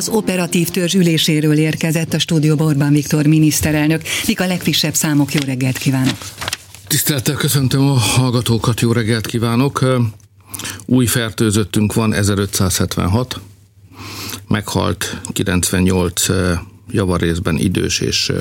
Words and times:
Az 0.00 0.08
operatív 0.08 0.68
törzs 0.68 0.94
üléséről 0.94 1.58
érkezett 1.58 2.12
a 2.12 2.18
stúdióba 2.18 2.64
Orbán 2.64 2.92
Viktor 2.92 3.26
miniszterelnök. 3.26 4.02
Mik 4.26 4.40
a 4.40 4.46
legfrissebb 4.46 4.94
számok? 4.94 5.32
Jó 5.32 5.40
reggelt 5.46 5.78
kívánok! 5.78 6.16
Tisztelettel 6.86 7.34
köszöntöm 7.34 7.88
a 7.88 7.94
hallgatókat, 7.94 8.80
jó 8.80 8.92
reggelt 8.92 9.26
kívánok! 9.26 9.84
Új 10.86 11.06
fertőzöttünk 11.06 11.94
van 11.94 12.12
1576, 12.12 13.40
meghalt 14.48 15.20
98 15.32 16.26
javarészben 16.90 17.56
idős 17.56 18.00
és 18.00 18.32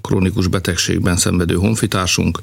krónikus 0.00 0.46
betegségben 0.46 1.16
szenvedő 1.16 1.54
honfitársunk, 1.54 2.42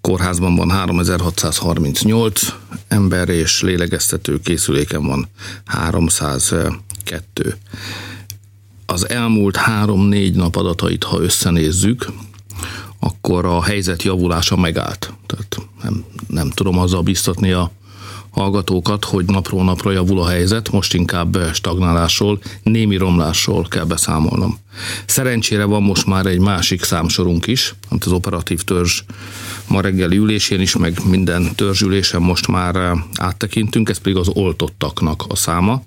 kórházban 0.00 0.54
van 0.54 0.70
3638 0.70 2.40
ember, 2.88 3.28
és 3.28 3.62
lélegeztető 3.62 4.40
készüléken 4.40 5.06
van 5.06 5.28
302. 7.04 7.56
Az 8.86 9.08
elmúlt 9.08 9.56
három-négy 9.56 10.34
nap 10.34 10.56
adatait, 10.56 11.04
ha 11.04 11.20
összenézzük, 11.20 12.06
akkor 12.98 13.44
a 13.44 13.62
helyzet 13.62 14.02
javulása 14.02 14.56
megállt. 14.56 15.12
Tehát 15.26 15.56
nem, 15.82 16.04
nem 16.26 16.50
tudom 16.50 16.78
azzal 16.78 17.02
biztatni 17.02 17.52
a 17.52 17.70
hallgatókat, 18.30 19.04
hogy 19.04 19.24
napról 19.24 19.64
napra 19.64 19.90
javul 19.90 20.20
a 20.20 20.28
helyzet, 20.28 20.70
most 20.70 20.94
inkább 20.94 21.38
stagnálásról, 21.52 22.38
némi 22.62 22.96
romlásról 22.96 23.68
kell 23.68 23.84
beszámolnom. 23.84 24.58
Szerencsére 25.06 25.64
van 25.64 25.82
most 25.82 26.06
már 26.06 26.26
egy 26.26 26.38
másik 26.38 26.82
számsorunk 26.82 27.46
is, 27.46 27.74
amit 27.88 28.04
az 28.04 28.12
operatív 28.12 28.62
törzs 28.62 29.02
ma 29.68 29.80
reggeli 29.80 30.16
ülésén 30.16 30.60
is, 30.60 30.76
meg 30.76 31.00
minden 31.04 31.54
törzsülésen 31.54 32.22
most 32.22 32.46
már 32.46 32.96
áttekintünk, 33.14 33.88
ez 33.88 33.98
pedig 33.98 34.16
az 34.16 34.28
oltottaknak 34.28 35.24
a 35.28 35.36
száma. 35.36 35.82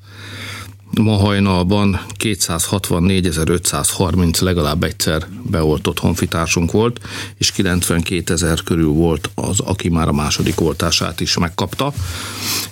Ma 0.91 1.17
hajnalban 1.17 2.05
264.530 2.19 4.41
legalább 4.41 4.83
egyszer 4.83 5.27
beoltott 5.41 5.99
honfitársunk 5.99 6.71
volt, 6.71 6.99
és 7.37 7.51
92 7.51 8.33
ezer 8.33 8.63
körül 8.63 8.89
volt 8.89 9.29
az, 9.35 9.59
aki 9.59 9.89
már 9.89 10.07
a 10.07 10.13
második 10.13 10.61
oltását 10.61 11.21
is 11.21 11.37
megkapta. 11.37 11.93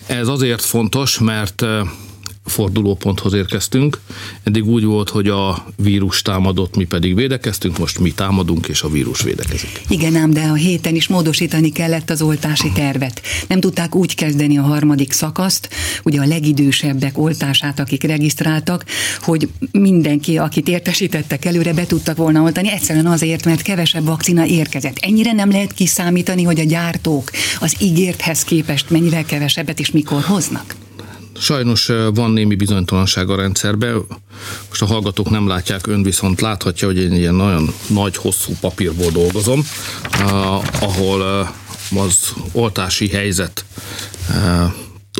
Ez 0.05 0.27
azért 0.27 0.61
fontos, 0.61 1.19
mert 1.19 1.65
fordulóponthoz 2.45 3.33
érkeztünk. 3.33 3.99
Eddig 4.43 4.65
úgy 4.65 4.83
volt, 4.83 5.09
hogy 5.09 5.27
a 5.27 5.65
vírus 5.75 6.21
támadott, 6.21 6.75
mi 6.75 6.83
pedig 6.83 7.15
védekeztünk, 7.15 7.77
most 7.77 7.99
mi 7.99 8.11
támadunk, 8.11 8.67
és 8.67 8.81
a 8.81 8.89
vírus 8.89 9.21
védekezik. 9.21 9.81
Igen 9.87 10.15
ám, 10.15 10.31
de 10.31 10.41
a 10.41 10.53
héten 10.53 10.95
is 10.95 11.07
módosítani 11.07 11.71
kellett 11.71 12.09
az 12.09 12.21
oltási 12.21 12.71
tervet. 12.71 13.21
Nem 13.47 13.59
tudták 13.59 13.95
úgy 13.95 14.15
kezdeni 14.15 14.57
a 14.57 14.61
harmadik 14.61 15.11
szakaszt, 15.11 15.69
ugye 16.03 16.21
a 16.21 16.25
legidősebbek 16.25 17.17
oltását, 17.17 17.79
akik 17.79 18.03
regisztráltak, 18.03 18.85
hogy 19.21 19.49
mindenki, 19.71 20.37
akit 20.37 20.67
értesítettek 20.67 21.45
előre, 21.45 21.73
be 21.73 21.85
tudtak 21.85 22.17
volna 22.17 22.41
oltani, 22.41 22.71
egyszerűen 22.71 23.07
azért, 23.07 23.45
mert 23.45 23.61
kevesebb 23.61 24.05
vakcina 24.05 24.45
érkezett. 24.45 24.97
Ennyire 24.99 25.31
nem 25.31 25.51
lehet 25.51 25.73
kiszámítani, 25.73 26.43
hogy 26.43 26.59
a 26.59 26.63
gyártók 26.63 27.31
az 27.59 27.75
ígérthez 27.79 28.43
képest 28.43 28.89
mennyivel 28.89 29.25
kevesebbet 29.25 29.79
és 29.79 29.91
mikor 29.91 30.21
hoznak? 30.21 30.75
Sajnos 31.39 31.91
van 32.13 32.31
némi 32.31 32.55
bizonytalanság 32.55 33.29
a 33.29 33.35
rendszerben. 33.35 34.05
Most 34.69 34.81
a 34.81 34.85
hallgatók 34.85 35.29
nem 35.29 35.47
látják, 35.47 35.87
ön 35.87 36.03
viszont 36.03 36.41
láthatja, 36.41 36.87
hogy 36.87 36.97
én 36.97 37.13
ilyen 37.13 37.35
nagyon 37.35 37.73
nagy, 37.87 38.15
hosszú 38.15 38.53
papírból 38.59 39.11
dolgozom, 39.11 39.67
ahol 40.81 41.51
az 41.95 42.33
oltási 42.51 43.09
helyzet 43.09 43.65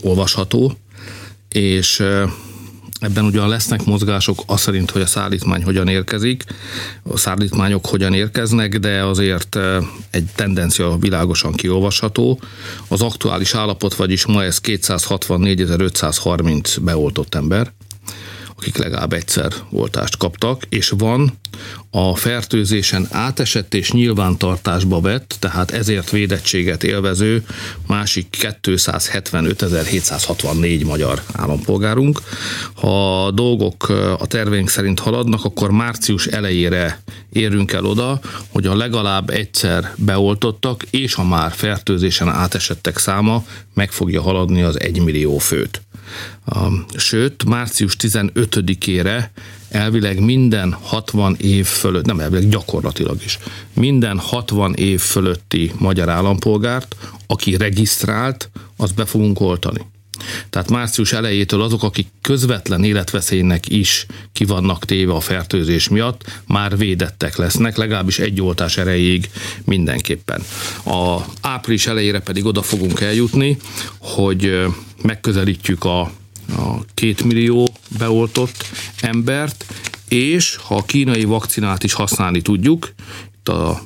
olvasható, 0.02 0.78
és 1.50 2.03
Ebben 3.04 3.26
ugyan 3.26 3.50
lesznek 3.50 3.86
mozgások 3.86 4.44
az 4.46 4.62
szerint, 4.62 4.92
hogy 4.92 5.02
a 5.02 5.06
szállítmány 5.06 5.64
hogyan 5.64 5.88
érkezik, 5.88 6.44
a 7.04 7.18
szállítmányok 7.18 7.86
hogyan 7.86 8.14
érkeznek, 8.14 8.80
de 8.80 9.04
azért 9.04 9.56
eh, 9.56 9.78
egy 10.09 10.26
tendencia 10.36 10.98
világosan 11.00 11.54
kiolvasható. 11.54 12.40
Az 12.88 13.02
aktuális 13.02 13.53
állapot, 13.53 13.96
vagyis 13.96 14.25
ma 14.25 14.44
ez 14.44 14.59
264.530 14.64 16.78
beoltott 16.81 17.36
ember, 17.36 17.72
akik 18.63 18.78
legalább 18.78 19.13
egyszer 19.13 19.53
oltást 19.69 20.18
kaptak, 20.18 20.63
és 20.69 20.90
van 20.90 21.31
a 21.90 22.16
fertőzésen 22.16 23.07
átesett 23.12 23.74
és 23.74 23.91
nyilvántartásba 23.91 25.01
vett, 25.01 25.35
tehát 25.40 25.72
ezért 25.72 26.09
védettséget 26.09 26.84
élvező 26.84 27.46
másik 27.88 28.57
275.764 28.63 30.85
magyar 30.85 31.22
állampolgárunk. 31.34 32.22
Ha 32.73 33.25
a 33.25 33.31
dolgok 33.31 33.90
a 34.19 34.28
terveink 34.28 34.69
szerint 34.69 35.00
haladnak, 35.00 35.46
akkor 35.46 35.72
március 35.72 36.28
elejére 36.28 37.02
érünk 37.31 37.72
el 37.72 37.85
oda, 37.85 38.19
hogy 38.50 38.66
a 38.66 38.75
legalább 38.75 39.29
egyszer 39.29 39.94
beoltottak 39.97 40.84
és 40.90 41.16
a 41.16 41.23
már 41.23 41.52
fertőzésen 41.52 42.29
átesettek 42.29 42.97
száma 42.97 43.46
meg 43.73 43.91
fogja 43.91 44.22
haladni 44.22 44.62
az 44.62 44.79
1 44.79 45.02
millió 45.02 45.38
főt. 45.38 45.81
Sőt, 46.96 47.44
március 47.44 47.96
15-ére 48.00 49.25
elvileg 49.69 50.19
minden 50.19 50.74
60 50.81 51.36
év 51.40 51.66
fölött, 51.66 52.06
nem 52.06 52.19
elvileg 52.19 52.50
gyakorlatilag 52.50 53.18
is, 53.24 53.40
minden 53.74 54.19
60 54.19 54.74
év 54.74 55.00
fölötti 55.00 55.72
magyar 55.78 56.09
állampolgárt, 56.09 56.96
aki 57.28 57.56
regisztrált, 57.56 58.50
azt 58.78 58.96
be 58.96 59.06
fogunk 59.06 59.40
oltani. 59.40 59.86
Tehát 60.50 60.69
március 60.69 61.13
elejétől 61.13 61.61
azok, 61.61 61.84
akik 61.84 62.07
közvetlen 62.22 62.84
életveszélynek 62.84 63.69
is 63.69 64.06
kivannak 64.31 64.85
téve 64.85 65.13
a 65.13 65.19
fertőzés 65.19 65.88
miatt, 65.88 66.41
már 66.47 66.78
védettek 66.78 67.38
lesznek, 67.38 67.78
legalábbis 67.78 68.19
egy 68.19 68.41
oltás 68.41 68.78
erejéig 68.78 69.29
mindenképpen. 69.66 70.44
A 70.85 71.19
április 71.41 71.88
elejére 71.88 72.19
pedig 72.19 72.45
oda 72.45 72.61
fogunk 72.61 73.00
eljutni, 73.00 73.57
hogy 73.97 74.66
megközelítjük 75.01 75.84
a 75.84 76.11
a 76.57 76.85
két 76.94 77.23
millió 77.23 77.73
beoltott 77.97 78.66
embert, 79.01 79.66
és 80.07 80.55
ha 80.55 80.75
a 80.75 80.85
kínai 80.85 81.23
vakcinát 81.23 81.84
is 81.84 81.94
használni 81.94 82.41
tudjuk, 82.41 82.94
itt 83.40 83.50
a 83.50 83.81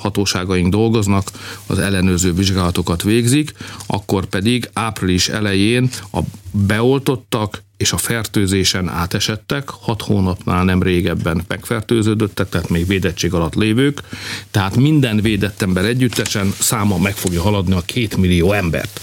hatóságaink 0.00 0.70
dolgoznak, 0.70 1.30
az 1.66 1.78
ellenőrző 1.78 2.32
vizsgálatokat 2.32 3.02
végzik, 3.02 3.52
akkor 3.86 4.26
pedig 4.26 4.70
április 4.72 5.28
elején 5.28 5.90
a 6.12 6.20
beoltottak 6.50 7.62
és 7.80 7.92
a 7.92 7.96
fertőzésen 7.96 8.88
átesettek, 8.88 9.68
hat 9.68 10.02
hónapnál 10.02 10.64
nem 10.64 10.82
régebben 10.82 11.42
megfertőződöttek, 11.48 12.48
tehát 12.48 12.68
még 12.68 12.86
védettség 12.86 13.34
alatt 13.34 13.54
lévők, 13.54 14.02
tehát 14.50 14.76
minden 14.76 15.20
védett 15.20 15.62
ember 15.62 15.84
együttesen 15.84 16.54
száma 16.58 16.98
meg 16.98 17.14
fogja 17.14 17.42
haladni 17.42 17.74
a 17.74 17.80
két 17.80 18.16
millió 18.16 18.52
embert. 18.52 19.00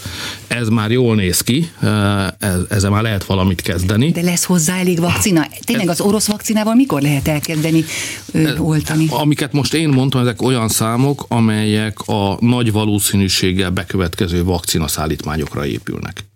Ez 0.48 0.68
már 0.68 0.92
jól 0.92 1.16
néz 1.16 1.42
ki, 1.42 1.72
ezzel 2.70 2.90
már 2.90 3.02
lehet 3.02 3.24
valamit 3.24 3.62
kezdeni. 3.62 4.12
De 4.12 4.22
lesz 4.22 4.44
hozzá 4.44 4.78
elég 4.78 5.00
vakcina? 5.00 5.48
Tényleg 5.66 5.90
az 5.90 6.02
orosz 6.02 6.28
vakcinával 6.28 6.76
mikor 6.76 7.02
lehet 7.02 7.28
elkezdeni 7.28 7.86
ö, 8.32 8.58
oltani? 8.58 9.08
Amiket 9.10 9.52
most 9.52 9.74
én 9.74 9.90
mondtam, 9.90 10.22
ezek 10.22 10.42
olyan 10.42 10.68
számok, 10.68 11.26
amelyek 11.28 12.00
a 12.00 12.38
nagy 12.40 12.72
valószínűséggel 12.72 13.70
bekövetkező 13.70 14.44
vakcina 14.44 14.88
szállítmányokra 14.88 15.66
épülnek. 15.66 16.27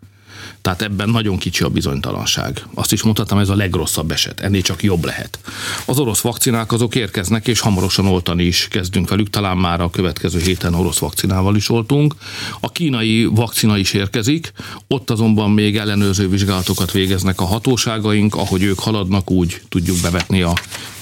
Tehát 0.61 0.81
ebben 0.81 1.09
nagyon 1.09 1.37
kicsi 1.37 1.63
a 1.63 1.69
bizonytalanság. 1.69 2.65
Azt 2.73 2.91
is 2.91 3.03
mondhatom, 3.03 3.37
ez 3.37 3.49
a 3.49 3.55
legrosszabb 3.55 4.11
eset, 4.11 4.39
ennél 4.39 4.61
csak 4.61 4.83
jobb 4.83 5.05
lehet. 5.05 5.39
Az 5.85 5.99
orosz 5.99 6.19
vakcinák 6.19 6.71
azok 6.71 6.95
érkeznek, 6.95 7.47
és 7.47 7.59
hamarosan 7.59 8.05
oltani 8.05 8.43
is 8.43 8.67
kezdünk 8.69 9.09
velük, 9.09 9.29
talán 9.29 9.57
már 9.57 9.81
a 9.81 9.89
következő 9.89 10.39
héten 10.39 10.73
orosz 10.73 10.97
vakcinával 10.97 11.55
is 11.55 11.69
oltunk. 11.69 12.15
A 12.59 12.71
kínai 12.71 13.25
vakcina 13.25 13.77
is 13.77 13.93
érkezik, 13.93 14.51
ott 14.87 15.09
azonban 15.09 15.51
még 15.51 15.77
ellenőrző 15.77 16.29
vizsgálatokat 16.29 16.91
végeznek 16.91 17.41
a 17.41 17.45
hatóságaink, 17.45 18.35
ahogy 18.35 18.63
ők 18.63 18.79
haladnak, 18.79 19.31
úgy 19.31 19.61
tudjuk 19.69 19.97
bevetni 20.01 20.41
a 20.41 20.53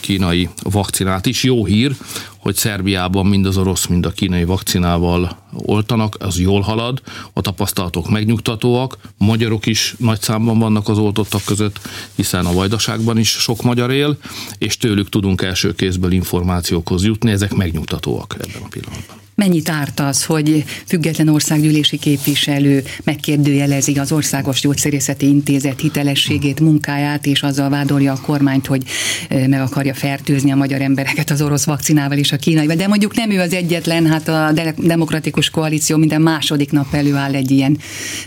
kínai 0.10 0.50
vakcinát 0.64 1.26
is. 1.26 1.44
Jó 1.44 1.66
hír, 1.66 1.96
hogy 2.38 2.56
Szerbiában 2.56 3.26
mind 3.26 3.46
az 3.46 3.58
orosz, 3.58 3.86
mind 3.86 4.06
a 4.06 4.12
kínai 4.12 4.44
vakcinával 4.44 5.38
oltanak, 5.54 6.16
az 6.20 6.40
jól 6.40 6.62
halad, 6.62 7.02
a 7.34 7.42
tapasztalatok 7.42 8.10
megnyugtatóak, 8.10 8.98
magyarok 9.18 9.66
is 9.66 9.96
nagy 9.98 10.22
számban 10.22 10.60
vannak 10.60 10.88
az 10.88 10.98
oltottak 10.98 11.42
között, 11.46 11.80
hiszen 12.16 12.46
a 12.46 12.54
vajdaságban 12.54 13.18
is 13.18 13.30
sok 13.30 13.62
magyar 13.62 13.92
él, 13.92 14.18
és 14.58 14.78
tőlük 14.78 15.10
tudunk 15.10 15.42
első 15.42 15.76
kézből 15.76 16.12
információkhoz 16.12 17.06
jutni, 17.06 17.32
ezek 17.32 17.54
megnyugtatóak 17.54 18.36
ebben 18.40 18.62
a 18.64 18.68
pillanatban. 18.68 19.18
Mennyit 19.40 19.70
árt 19.70 20.00
az, 20.00 20.26
hogy 20.26 20.64
független 20.88 21.28
országgyűlési 21.28 21.98
képviselő 21.98 22.84
megkérdőjelezi 23.04 23.94
az 23.94 24.12
Országos 24.12 24.62
Gyógyszerészeti 24.62 25.28
Intézet 25.28 25.80
hitelességét, 25.80 26.60
munkáját, 26.60 27.26
és 27.26 27.44
azzal 27.44 27.70
vádolja 27.70 28.14
a 28.14 28.22
kormányt, 28.22 28.66
hogy 28.66 28.84
meg 29.30 29.62
akarja 29.62 29.94
fertőzni 29.94 30.52
a 30.52 30.56
magyar 30.56 30.82
embereket 30.82 31.30
az 31.30 31.42
orosz 31.42 31.66
vakcinával 31.66 32.18
és 32.18 32.32
a 32.32 32.38
kínaival. 32.38 32.76
De 32.76 32.88
mondjuk 32.88 33.16
nem 33.16 33.32
ő 33.32 33.40
az 33.40 33.54
egyetlen, 33.54 34.06
hát 34.08 34.28
a 34.28 34.54
demokratikus 34.78 35.50
koalíció 35.50 35.98
minden 35.98 36.22
második 36.22 36.72
nap 36.72 36.94
előáll 36.94 37.34
egy 37.34 37.52
ilyen 37.52 37.78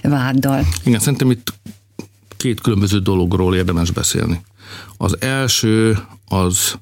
váddal. 0.02 0.66
Igen, 0.84 1.00
szerintem 1.00 1.30
itt 1.30 1.52
két 2.36 2.60
különböző 2.60 2.98
dologról 2.98 3.56
érdemes 3.56 3.90
beszélni. 3.90 4.40
Az 4.96 5.16
első 5.20 5.98
az, 6.28 6.74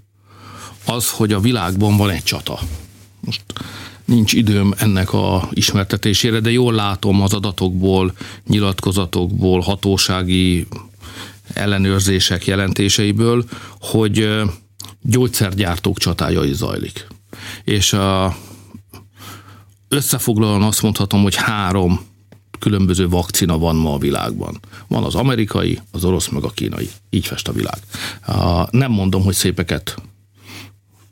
az, 0.85 1.11
hogy 1.11 1.33
a 1.33 1.41
világban 1.41 1.97
van 1.97 2.11
egy 2.11 2.23
csata. 2.23 2.59
Most 3.21 3.43
nincs 4.11 4.33
időm 4.33 4.75
ennek 4.79 5.13
a 5.13 5.49
ismertetésére, 5.51 6.41
de 6.41 6.51
jól 6.51 6.73
látom 6.73 7.23
az 7.23 7.33
adatokból, 7.33 8.13
nyilatkozatokból, 8.47 9.61
hatósági 9.61 10.67
ellenőrzések 11.53 12.47
jelentéseiből, 12.47 13.45
hogy 13.81 14.41
gyógyszergyártók 15.03 15.99
csatája 15.99 16.45
is 16.45 16.55
zajlik. 16.55 17.07
És 17.65 17.93
a, 17.93 18.37
összefoglalóan 19.89 20.63
azt 20.63 20.83
mondhatom, 20.83 21.23
hogy 21.23 21.35
három 21.35 22.01
különböző 22.59 23.09
vakcina 23.09 23.59
van 23.59 23.77
ma 23.77 23.93
a 23.95 23.99
világban. 23.99 24.61
Van 24.87 25.05
az 25.05 25.15
amerikai, 25.15 25.81
az 25.91 26.05
orosz, 26.05 26.29
meg 26.29 26.45
a 26.45 26.51
kínai. 26.51 26.91
Így 27.11 27.27
fest 27.27 27.49
a 27.49 27.53
világ. 27.53 27.79
Nem 28.71 28.91
mondom, 28.91 29.23
hogy 29.23 29.35
szépeket 29.35 29.97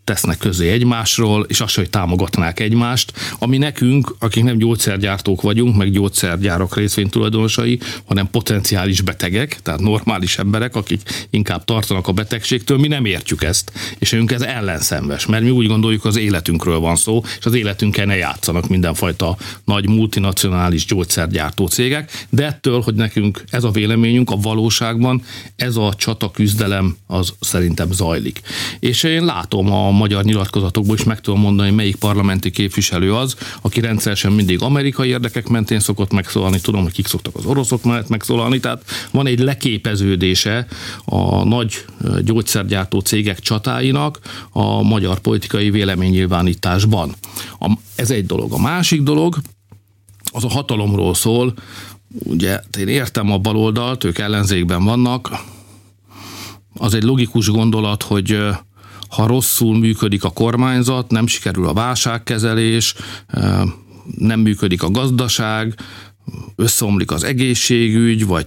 tesznek 0.08 0.38
közé 0.38 0.70
egymásról, 0.70 1.46
és 1.48 1.60
azt, 1.60 1.76
hogy 1.76 1.90
támogatnák 1.90 2.60
egymást, 2.60 3.12
ami 3.38 3.58
nekünk, 3.58 4.14
akik 4.18 4.44
nem 4.44 4.58
gyógyszergyártók 4.58 5.42
vagyunk, 5.42 5.76
meg 5.76 5.90
gyógyszergyárak 5.90 6.76
részvénytulajdonosai, 6.76 7.78
hanem 8.04 8.30
potenciális 8.30 9.00
betegek, 9.00 9.58
tehát 9.62 9.80
normális 9.80 10.38
emberek, 10.38 10.76
akik 10.76 11.28
inkább 11.30 11.64
tartanak 11.64 12.08
a 12.08 12.12
betegségtől, 12.12 12.78
mi 12.78 12.88
nem 12.88 13.04
értjük 13.04 13.42
ezt, 13.42 13.72
és 13.98 14.12
őnk 14.12 14.32
ez 14.32 14.42
ellenszenves, 14.42 15.26
mert 15.26 15.42
mi 15.42 15.50
úgy 15.50 15.66
gondoljuk, 15.66 16.04
az 16.04 16.16
életünkről 16.16 16.78
van 16.78 16.96
szó, 16.96 17.22
és 17.38 17.46
az 17.46 17.54
életünkkel 17.54 18.04
ne 18.04 18.16
játszanak 18.16 18.68
mindenfajta 18.68 19.36
nagy 19.64 19.88
multinacionális 19.88 20.84
gyógyszergyártó 20.84 21.66
cégek, 21.66 22.26
de 22.30 22.46
ettől, 22.46 22.80
hogy 22.80 22.94
nekünk 22.94 23.44
ez 23.50 23.64
a 23.64 23.70
véleményünk, 23.70 24.30
a 24.30 24.36
valóságban 24.36 25.22
ez 25.56 25.76
a 25.76 25.94
csata 25.96 26.30
küzdelem 26.30 26.96
az 27.06 27.32
szerintem 27.40 27.92
zajlik. 27.92 28.40
És 28.80 29.02
én 29.02 29.24
látom 29.24 29.72
a 29.72 29.97
magyar 29.98 30.24
nyilatkozatokból 30.24 30.96
is 30.96 31.04
meg 31.04 31.20
tudom 31.20 31.40
mondani, 31.40 31.70
melyik 31.70 31.96
parlamenti 31.96 32.50
képviselő 32.50 33.14
az, 33.14 33.36
aki 33.60 33.80
rendszeresen 33.80 34.32
mindig 34.32 34.62
amerikai 34.62 35.08
érdekek 35.08 35.48
mentén 35.48 35.80
szokott 35.80 36.12
megszólalni, 36.12 36.60
tudom, 36.60 36.82
hogy 36.82 36.92
kik 36.92 37.06
szoktak 37.06 37.36
az 37.36 37.44
oroszok 37.44 37.84
mellett 37.84 38.08
megszólalni, 38.08 38.60
tehát 38.60 38.84
van 39.10 39.26
egy 39.26 39.38
leképeződése 39.38 40.66
a 41.04 41.44
nagy 41.44 41.84
gyógyszergyártó 42.24 43.00
cégek 43.00 43.40
csatáinak 43.40 44.18
a 44.50 44.82
magyar 44.82 45.18
politikai 45.18 45.70
véleménynyilvánításban. 45.70 47.14
Ez 47.94 48.10
egy 48.10 48.26
dolog. 48.26 48.52
A 48.52 48.58
másik 48.58 49.02
dolog, 49.02 49.36
az 50.32 50.44
a 50.44 50.48
hatalomról 50.48 51.14
szól, 51.14 51.54
ugye 52.24 52.60
én 52.78 52.88
értem 52.88 53.32
a 53.32 53.38
baloldalt, 53.38 54.04
ők 54.04 54.18
ellenzékben 54.18 54.84
vannak, 54.84 55.30
az 56.74 56.94
egy 56.94 57.02
logikus 57.02 57.48
gondolat, 57.48 58.02
hogy 58.02 58.38
ha 59.08 59.26
rosszul 59.26 59.78
működik 59.78 60.24
a 60.24 60.30
kormányzat, 60.30 61.10
nem 61.10 61.26
sikerül 61.26 61.66
a 61.66 61.72
válságkezelés, 61.72 62.94
nem 64.18 64.40
működik 64.40 64.82
a 64.82 64.90
gazdaság, 64.90 65.74
összeomlik 66.56 67.10
az 67.10 67.24
egészségügy, 67.24 68.26
vagy 68.26 68.46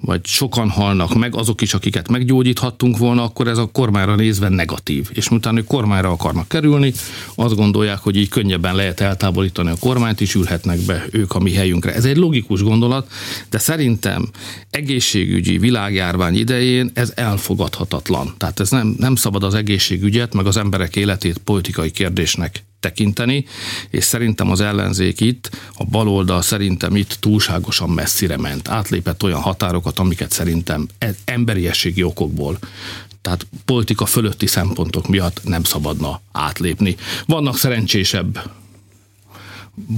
vagy 0.00 0.26
sokan 0.26 0.70
halnak 0.70 1.14
meg, 1.14 1.36
azok 1.36 1.60
is, 1.60 1.74
akiket 1.74 2.08
meggyógyíthattunk 2.08 2.98
volna, 2.98 3.22
akkor 3.22 3.48
ez 3.48 3.58
a 3.58 3.66
kormányra 3.66 4.14
nézve 4.14 4.48
negatív. 4.48 5.10
És 5.12 5.28
miután 5.28 5.56
ők 5.56 5.66
kormányra 5.66 6.10
akarnak 6.10 6.48
kerülni, 6.48 6.92
azt 7.34 7.54
gondolják, 7.54 7.98
hogy 7.98 8.16
így 8.16 8.28
könnyebben 8.28 8.74
lehet 8.74 9.00
eltávolítani 9.00 9.70
a 9.70 9.76
kormányt, 9.80 10.20
és 10.20 10.34
ülhetnek 10.34 10.78
be 10.78 11.04
ők 11.10 11.34
a 11.34 11.38
mi 11.38 11.52
helyünkre. 11.52 11.94
Ez 11.94 12.04
egy 12.04 12.16
logikus 12.16 12.62
gondolat, 12.62 13.10
de 13.50 13.58
szerintem 13.58 14.28
egészségügyi 14.70 15.58
világjárvány 15.58 16.36
idején 16.36 16.90
ez 16.94 17.12
elfogadhatatlan. 17.14 18.34
Tehát 18.38 18.60
ez 18.60 18.70
nem, 18.70 18.94
nem 18.98 19.14
szabad 19.14 19.42
az 19.42 19.54
egészségügyet, 19.54 20.34
meg 20.34 20.46
az 20.46 20.56
emberek 20.56 20.96
életét 20.96 21.38
politikai 21.38 21.90
kérdésnek 21.90 22.64
tekinteni, 22.84 23.44
és 23.90 24.04
szerintem 24.04 24.50
az 24.50 24.60
ellenzék 24.60 25.20
itt, 25.20 25.50
a 25.74 25.84
baloldal 25.84 26.42
szerintem 26.42 26.96
itt 26.96 27.16
túlságosan 27.20 27.90
messzire 27.90 28.36
ment. 28.36 28.68
Átlépett 28.68 29.22
olyan 29.22 29.40
határokat, 29.40 29.98
amiket 29.98 30.32
szerintem 30.32 30.88
e- 30.98 31.14
emberiességi 31.24 32.02
okokból 32.02 32.58
tehát 33.20 33.46
politika 33.64 34.06
fölötti 34.06 34.46
szempontok 34.46 35.08
miatt 35.08 35.40
nem 35.44 35.62
szabadna 35.62 36.20
átlépni. 36.32 36.96
Vannak 37.26 37.56
szerencsésebb 37.56 38.50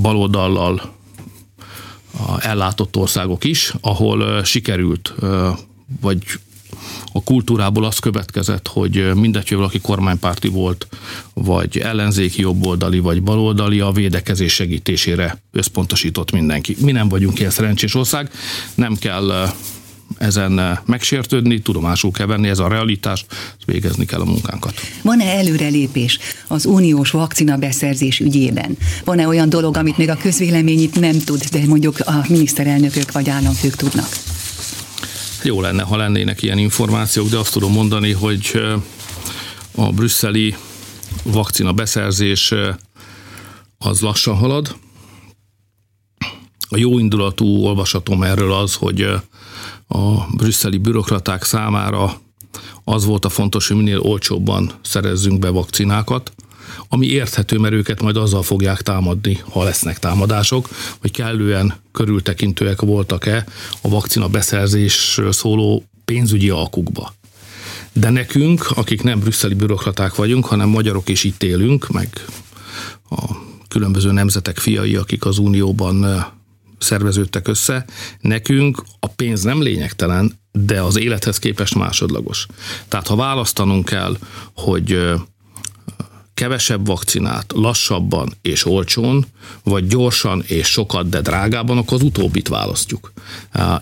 baloldallal 0.02 0.94
ellátott 2.38 2.96
országok 2.96 3.44
is, 3.44 3.72
ahol 3.80 4.44
sikerült 4.44 5.14
vagy 6.00 6.22
a 7.12 7.22
kultúrából 7.22 7.84
az 7.84 7.98
következett, 7.98 8.68
hogy 8.68 9.14
mindegy, 9.14 9.48
hogy 9.48 9.56
valaki 9.56 9.80
kormánypárti 9.80 10.48
volt, 10.48 10.86
vagy 11.34 11.78
ellenzéki 11.78 12.40
jobboldali, 12.40 12.98
vagy 12.98 13.22
baloldali, 13.22 13.80
a 13.80 13.90
védekezés 13.90 14.52
segítésére 14.52 15.42
összpontosított 15.52 16.30
mindenki. 16.30 16.76
Mi 16.80 16.92
nem 16.92 17.08
vagyunk 17.08 17.38
ilyen 17.38 17.50
szerencsés 17.50 17.94
ország, 17.94 18.30
nem 18.74 18.94
kell 18.94 19.50
ezen 20.18 20.78
megsértődni, 20.86 21.60
tudomásul 21.60 22.10
kell 22.10 22.26
venni, 22.26 22.48
ez 22.48 22.58
a 22.58 22.68
realitás, 22.68 23.24
végezni 23.64 24.04
kell 24.04 24.20
a 24.20 24.24
munkánkat. 24.24 24.74
Van-e 25.02 25.24
előrelépés 25.24 26.18
az 26.46 26.66
uniós 26.66 27.10
vakcina 27.10 27.56
beszerzés 27.56 28.20
ügyében? 28.20 28.76
Van-e 29.04 29.26
olyan 29.26 29.48
dolog, 29.48 29.76
amit 29.76 29.96
még 29.96 30.08
a 30.08 30.16
közvélemény 30.16 30.80
itt 30.80 31.00
nem 31.00 31.18
tud, 31.18 31.44
de 31.44 31.66
mondjuk 31.66 31.98
a 31.98 32.24
miniszterelnökök 32.28 33.12
vagy 33.12 33.28
államfők 33.28 33.74
tudnak? 33.76 34.08
Jó 35.46 35.60
lenne, 35.60 35.82
ha 35.82 35.96
lennének 35.96 36.43
ilyen 36.43 36.58
információk, 36.58 37.28
de 37.28 37.38
azt 37.38 37.52
tudom 37.52 37.72
mondani, 37.72 38.12
hogy 38.12 38.60
a 39.75 39.93
brüsszeli 39.93 40.56
vakcina 41.22 41.72
beszerzés 41.72 42.54
az 43.78 44.00
lassan 44.00 44.37
halad. 44.37 44.76
A 46.69 46.76
jó 46.76 46.98
indulatú 46.98 47.46
olvasatom 47.46 48.22
erről 48.22 48.52
az, 48.52 48.75
hogy 48.75 49.02
a 49.87 50.26
brüsszeli 50.37 50.78
bürokraták 50.78 51.44
számára 51.44 52.20
az 52.84 53.04
volt 53.04 53.25
a 53.25 53.28
fontos, 53.28 53.69
hogy 53.69 53.76
minél 53.76 54.00
olcsóbban 54.00 54.72
szerezzünk 54.82 55.38
be 55.38 55.48
vakcinákat, 55.48 56.32
ami 56.88 57.06
érthető, 57.06 57.58
mert 57.58 57.75
őket 57.75 58.02
majd 58.02 58.17
azzal 58.17 58.43
fogják 58.43 58.82
támadni, 58.82 59.38
ha 59.50 59.64
lesznek 59.64 59.99
támadások, 59.99 60.69
hogy 61.00 61.11
kellően 61.11 61.75
körültekintőek 61.93 62.81
voltak-e 62.81 63.46
a 63.81 63.88
vakcina 63.88 64.28
beszerzésről 64.28 65.32
szóló 65.32 65.84
pénzügyi 66.05 66.50
alkukba. 66.50 67.14
De 67.93 68.11
nekünk, 68.11 68.70
akik 68.75 69.02
nem 69.02 69.19
brüsszeli 69.19 69.55
bürokraták 69.55 70.15
vagyunk, 70.15 70.46
hanem 70.46 70.69
magyarok 70.69 71.08
is 71.08 71.24
itt 71.24 71.43
élünk, 71.43 71.89
meg 71.89 72.08
a 73.10 73.36
különböző 73.69 74.12
nemzetek 74.12 74.58
fiai, 74.58 74.96
akik 74.96 75.24
az 75.24 75.39
Unióban 75.39 76.27
szerveződtek 76.79 77.48
össze, 77.48 77.84
nekünk 78.20 78.82
a 79.00 79.08
pénz 79.08 79.43
nem 79.43 79.62
lényegtelen, 79.62 80.39
de 80.53 80.82
az 80.82 80.98
élethez 80.98 81.39
képest 81.39 81.74
másodlagos. 81.74 82.46
Tehát 82.89 83.06
ha 83.06 83.17
választanunk 83.17 83.84
kell, 83.84 84.17
hogy 84.55 85.12
kevesebb 86.36 86.86
vakcinát 86.86 87.52
lassabban 87.55 88.32
és 88.43 88.66
olcsón, 88.66 89.26
vagy 89.62 89.86
gyorsan 89.86 90.43
és 90.46 90.66
sokat, 90.66 91.08
de 91.08 91.20
drágában, 91.20 91.78
akkor 91.78 91.94
az 91.94 92.02
utóbbit 92.02 92.48
választjuk. 92.48 93.12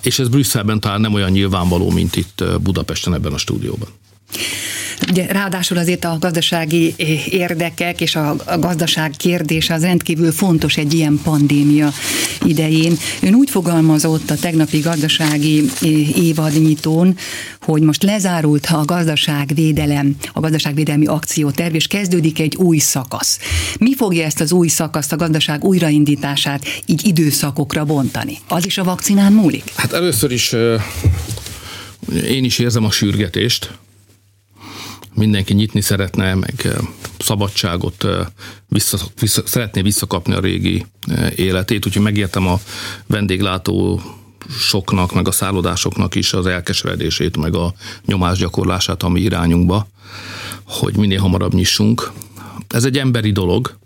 És 0.03 0.19
ez 0.19 0.29
Brüsszelben 0.29 0.81
talán 0.81 1.01
nem 1.01 1.15
olyan 1.15 1.31
nyilvánvaló, 1.31 1.91
mint 1.91 2.17
itt 2.17 2.45
Budapesten 2.61 3.15
ebben 3.15 3.33
a 3.33 3.39
stúdióban. 3.39 3.89
Ugye 5.09 5.27
ráadásul 5.27 5.79
azért 5.79 6.05
a 6.05 6.17
gazdasági 6.21 6.95
érdekek 7.29 8.01
és 8.01 8.17
a 8.17 8.37
gazdaság 8.59 9.11
kérdése 9.17 9.75
az 9.75 9.83
rendkívül 9.83 10.33
fontos 10.33 10.77
egy 10.77 10.95
ilyen 10.95 11.21
pandémia 11.23 11.93
idején. 12.45 12.97
Ön 13.23 13.35
úgy 13.35 13.51
fogalmazott 13.51 14.31
a 14.31 14.37
tegnapi 14.37 14.79
gazdasági 14.79 15.65
évadnyitón, 16.17 17.17
hogy 17.61 17.83
most 17.83 18.03
lezárult 18.03 18.67
a 18.67 18.85
gazdaságvédelem, 18.85 20.17
a 20.33 20.41
gazdaságvédelmi 20.41 21.07
akcióterv, 21.07 21.75
és 21.75 21.87
kezdődik 21.87 22.41
egy 22.41 22.57
új 22.57 22.79
szakasz. 22.79 23.39
Mi 23.79 23.95
fogja 23.95 24.25
ezt 24.25 24.41
az 24.41 24.53
új 24.53 24.69
szakaszt, 24.69 25.13
a 25.13 25.17
gazdaság 25.17 25.65
újraindítását 25.65 26.65
így 26.87 27.07
időszakokra 27.07 27.85
bontani? 27.85 28.39
Az 28.49 28.67
is 28.67 28.79
a 28.79 28.85
vakcinán 28.85 29.33
múlik? 29.33 29.73
Hát 29.77 29.93
először 29.93 30.33
is 30.33 30.55
én 32.29 32.45
is 32.45 32.59
érzem 32.59 32.85
a 32.85 32.91
sürgetést, 32.91 33.71
mindenki 35.15 35.55
nyitni 35.55 35.81
szeretne, 35.81 36.35
meg 36.35 36.69
szabadságot 37.19 38.07
vissza, 38.69 38.99
vissza, 39.21 39.43
szeretné 39.47 39.83
visszakapni 39.83 40.35
a 40.35 40.41
régi 40.41 40.87
életét, 41.37 41.87
úgyhogy 41.87 42.03
megértem 42.03 42.47
a 42.47 42.61
vendéglátó 43.07 44.01
soknak, 44.59 45.15
meg 45.15 45.29
a 45.29 45.33
szállodásoknak 45.33 46.15
is 46.15 46.33
az 46.33 46.47
elkeseredését, 46.47 47.37
meg 47.37 47.55
a 47.55 47.75
nyomásgyakorlását 48.07 49.03
a 49.03 49.09
mi 49.09 49.21
irányunkba, 49.21 49.87
hogy 50.65 50.97
minél 50.97 51.21
hamarabb 51.21 51.55
nyissunk. 51.55 52.13
Ez 52.69 52.85
egy 52.85 52.99
emberi 52.99 53.33
dolog, 53.33 53.77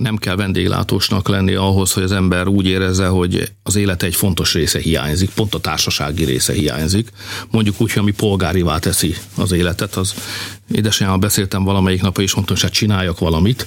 Nem 0.00 0.16
kell 0.16 0.36
vendéglátósnak 0.36 1.28
lenni 1.28 1.54
ahhoz, 1.54 1.92
hogy 1.92 2.02
az 2.02 2.12
ember 2.12 2.46
úgy 2.46 2.66
érezze, 2.66 3.06
hogy 3.06 3.52
az 3.62 3.76
élete 3.76 4.06
egy 4.06 4.14
fontos 4.14 4.54
része 4.54 4.78
hiányzik, 4.78 5.30
pont 5.30 5.54
a 5.54 5.60
társasági 5.60 6.24
része 6.24 6.52
hiányzik. 6.52 7.08
Mondjuk 7.50 7.80
úgy, 7.80 7.92
hogy 7.92 8.02
ami 8.02 8.10
polgárivá 8.10 8.78
teszi 8.78 9.14
az 9.36 9.52
életet, 9.52 9.94
az 9.94 10.14
édesanyámmal 10.74 11.18
beszéltem 11.18 11.64
valamelyik 11.64 12.02
nap, 12.02 12.18
és 12.18 12.34
mondtam, 12.34 12.56
hogy 12.60 12.70
csináljak 12.70 13.18
valamit, 13.18 13.66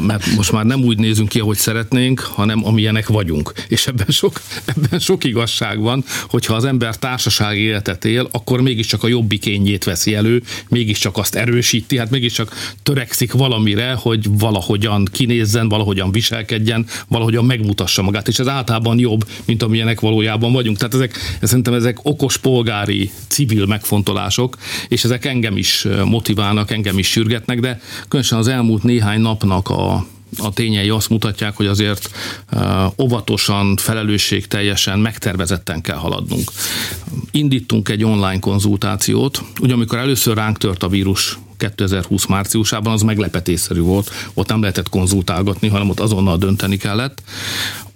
mert 0.00 0.26
most 0.36 0.52
már 0.52 0.64
nem 0.64 0.84
úgy 0.84 0.98
nézünk 0.98 1.28
ki, 1.28 1.40
ahogy 1.40 1.56
szeretnénk, 1.56 2.20
hanem 2.20 2.66
amilyenek 2.66 3.08
vagyunk. 3.08 3.52
És 3.68 3.86
ebben 3.86 4.06
sok, 4.08 4.40
ebben 4.64 4.98
sok 4.98 5.24
igazság 5.24 5.80
van, 5.80 6.04
hogyha 6.28 6.54
az 6.54 6.64
ember 6.64 6.96
társasági 6.96 7.60
életet 7.60 8.04
él, 8.04 8.28
akkor 8.32 8.60
mégiscsak 8.60 9.02
a 9.02 9.08
jobbikényét 9.08 9.84
veszi 9.84 10.14
elő, 10.14 10.42
mégiscsak 10.68 11.16
azt 11.16 11.34
erősíti, 11.34 11.98
hát 11.98 12.10
mégiscsak 12.10 12.74
törekszik 12.82 13.32
valamire, 13.32 13.92
hogy 13.92 14.38
valahogyan 14.38 15.08
kinézzen, 15.12 15.68
valahogyan 15.68 16.12
viselkedjen, 16.12 16.86
valahogyan 17.08 17.44
megmutassa 17.44 18.02
magát, 18.02 18.28
és 18.28 18.38
ez 18.38 18.48
általában 18.48 18.98
jobb, 18.98 19.28
mint 19.44 19.62
amilyenek 19.62 20.00
valójában 20.00 20.52
vagyunk. 20.52 20.76
Tehát 20.76 20.94
ezek, 20.94 21.38
szerintem 21.42 21.74
ezek 21.74 21.98
okos 22.02 22.36
polgári, 22.36 23.10
civil 23.28 23.66
megfontolások, 23.66 24.56
és 24.88 25.04
ezek 25.04 25.24
engem 25.24 25.56
is 25.56 25.86
motiválnak, 26.08 26.70
engem 26.70 26.98
is 26.98 27.10
sürgetnek, 27.10 27.60
de 27.60 27.80
különösen 28.08 28.38
az 28.38 28.48
elmúlt 28.48 28.82
néhány 28.82 29.20
napnak 29.20 29.68
a 29.68 30.06
a 30.38 30.52
tényei 30.52 30.88
azt 30.88 31.08
mutatják, 31.08 31.56
hogy 31.56 31.66
azért 31.66 32.10
óvatosan, 33.00 33.76
felelősségteljesen, 33.76 34.98
megtervezetten 34.98 35.80
kell 35.80 35.96
haladnunk. 35.96 36.50
Indítunk 37.30 37.88
egy 37.88 38.04
online 38.04 38.38
konzultációt, 38.38 39.42
ugye 39.60 39.72
amikor 39.72 39.98
először 39.98 40.36
ránk 40.36 40.58
tört 40.58 40.82
a 40.82 40.88
vírus 40.88 41.38
2020 41.56 42.26
márciusában, 42.26 42.92
az 42.92 43.02
meglepetésszerű 43.02 43.80
volt, 43.80 44.10
ott 44.34 44.48
nem 44.48 44.60
lehetett 44.60 44.88
konzultálgatni, 44.88 45.68
hanem 45.68 45.88
ott 45.88 46.00
azonnal 46.00 46.38
dönteni 46.38 46.76
kellett. 46.76 47.22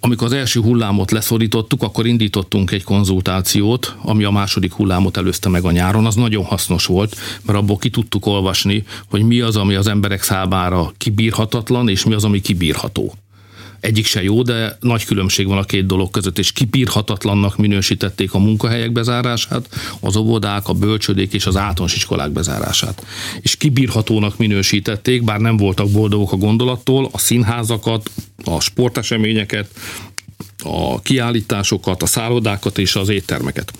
Amikor 0.07 0.27
az 0.27 0.33
első 0.33 0.61
hullámot 0.61 1.11
leszorítottuk, 1.11 1.83
akkor 1.83 2.05
indítottunk 2.05 2.71
egy 2.71 2.83
konzultációt, 2.83 3.95
ami 4.01 4.23
a 4.23 4.31
második 4.31 4.73
hullámot 4.73 5.17
előzte 5.17 5.49
meg 5.49 5.63
a 5.63 5.71
nyáron. 5.71 6.05
Az 6.05 6.15
nagyon 6.15 6.43
hasznos 6.43 6.85
volt, 6.85 7.15
mert 7.45 7.57
abból 7.57 7.77
ki 7.77 7.89
tudtuk 7.89 8.25
olvasni, 8.25 8.83
hogy 9.09 9.23
mi 9.23 9.39
az, 9.39 9.55
ami 9.55 9.75
az 9.75 9.87
emberek 9.87 10.23
számára 10.23 10.91
kibírhatatlan, 10.97 11.89
és 11.89 12.05
mi 12.05 12.13
az, 12.13 12.23
ami 12.23 12.41
kibírható 12.41 13.13
egyik 13.87 14.05
se 14.05 14.23
jó, 14.23 14.41
de 14.41 14.77
nagy 14.79 15.05
különbség 15.05 15.47
van 15.47 15.57
a 15.57 15.63
két 15.63 15.85
dolog 15.85 16.11
között, 16.11 16.37
és 16.37 16.51
kipírhatatlannak 16.51 17.57
minősítették 17.57 18.33
a 18.33 18.39
munkahelyek 18.39 18.91
bezárását, 18.91 19.69
az 19.99 20.15
óvodák, 20.15 20.67
a 20.67 20.73
bölcsödék 20.73 21.33
és 21.33 21.45
az 21.45 21.55
általános 21.55 21.95
iskolák 21.95 22.31
bezárását. 22.31 23.05
És 23.41 23.55
kibírhatónak 23.55 24.37
minősítették, 24.37 25.23
bár 25.23 25.39
nem 25.39 25.57
voltak 25.57 25.89
boldogok 25.89 26.31
a 26.31 26.37
gondolattól, 26.37 27.09
a 27.11 27.17
színházakat, 27.17 28.11
a 28.43 28.59
sporteseményeket, 28.59 29.69
a 30.63 31.01
kiállításokat, 31.01 32.03
a 32.03 32.05
szállodákat 32.05 32.77
és 32.77 32.95
az 32.95 33.09
éttermeket. 33.09 33.73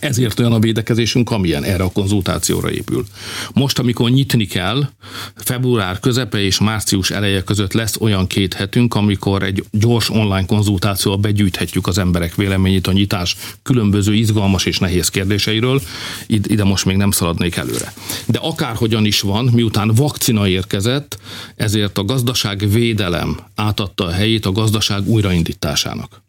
Ezért 0.00 0.38
olyan 0.38 0.52
a 0.52 0.58
védekezésünk, 0.58 1.30
amilyen 1.30 1.64
erre 1.64 1.82
a 1.82 1.92
konzultációra 1.92 2.70
épül. 2.70 3.04
Most, 3.52 3.78
amikor 3.78 4.10
nyitni 4.10 4.46
kell, 4.46 4.88
február 5.34 6.00
közepe 6.00 6.40
és 6.40 6.58
március 6.58 7.10
eleje 7.10 7.42
között 7.42 7.72
lesz 7.72 7.96
olyan 8.00 8.26
két 8.26 8.54
hetünk, 8.54 8.94
amikor 8.94 9.42
egy 9.42 9.64
gyors 9.70 10.10
online 10.10 10.46
konzultációval 10.46 11.20
begyűjthetjük 11.20 11.86
az 11.86 11.98
emberek 11.98 12.34
véleményét 12.34 12.86
a 12.86 12.92
nyitás 12.92 13.36
különböző 13.62 14.14
izgalmas 14.14 14.64
és 14.64 14.78
nehéz 14.78 15.08
kérdéseiről. 15.08 15.82
Ide 16.26 16.64
most 16.64 16.84
még 16.84 16.96
nem 16.96 17.10
szaladnék 17.10 17.56
előre. 17.56 17.92
De 18.26 18.38
akárhogyan 18.38 19.04
is 19.04 19.20
van, 19.20 19.44
miután 19.44 19.94
vakcina 19.94 20.48
érkezett, 20.48 21.18
ezért 21.56 21.98
a 21.98 22.04
gazdaság 22.04 22.70
védelem 22.70 23.36
átadta 23.54 24.04
a 24.04 24.10
helyét 24.10 24.46
a 24.46 24.52
gazdaság 24.52 25.08
újraindításának. 25.08 26.22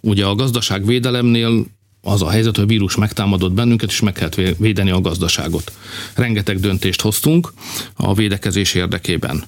Ugye 0.00 0.24
a 0.24 0.34
gazdaságvédelemnél 0.34 1.64
az 2.02 2.22
a 2.22 2.30
helyzet, 2.30 2.54
hogy 2.54 2.64
a 2.64 2.68
vírus 2.68 2.96
megtámadott 2.96 3.52
bennünket, 3.52 3.90
és 3.90 4.00
meg 4.00 4.12
kellett 4.12 4.56
védeni 4.58 4.90
a 4.90 5.00
gazdaságot. 5.00 5.72
Rengeteg 6.14 6.60
döntést 6.60 7.00
hoztunk 7.00 7.52
a 7.96 8.14
védekezés 8.14 8.74
érdekében. 8.74 9.44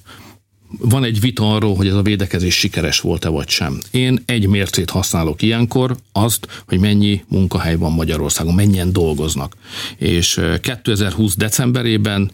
Van 0.78 1.04
egy 1.04 1.20
vita 1.20 1.54
arról, 1.54 1.74
hogy 1.74 1.86
ez 1.86 1.94
a 1.94 2.02
védekezés 2.02 2.58
sikeres 2.58 3.00
volt-e 3.00 3.28
vagy 3.28 3.48
sem. 3.48 3.78
Én 3.90 4.22
egy 4.26 4.46
mércét 4.46 4.90
használok 4.90 5.42
ilyenkor, 5.42 5.96
azt, 6.12 6.62
hogy 6.66 6.78
mennyi 6.78 7.24
munkahely 7.28 7.76
van 7.76 7.92
Magyarországon, 7.92 8.54
mennyien 8.54 8.92
dolgoznak. 8.92 9.56
És 9.96 10.40
2020 10.60 11.36
decemberében 11.36 12.30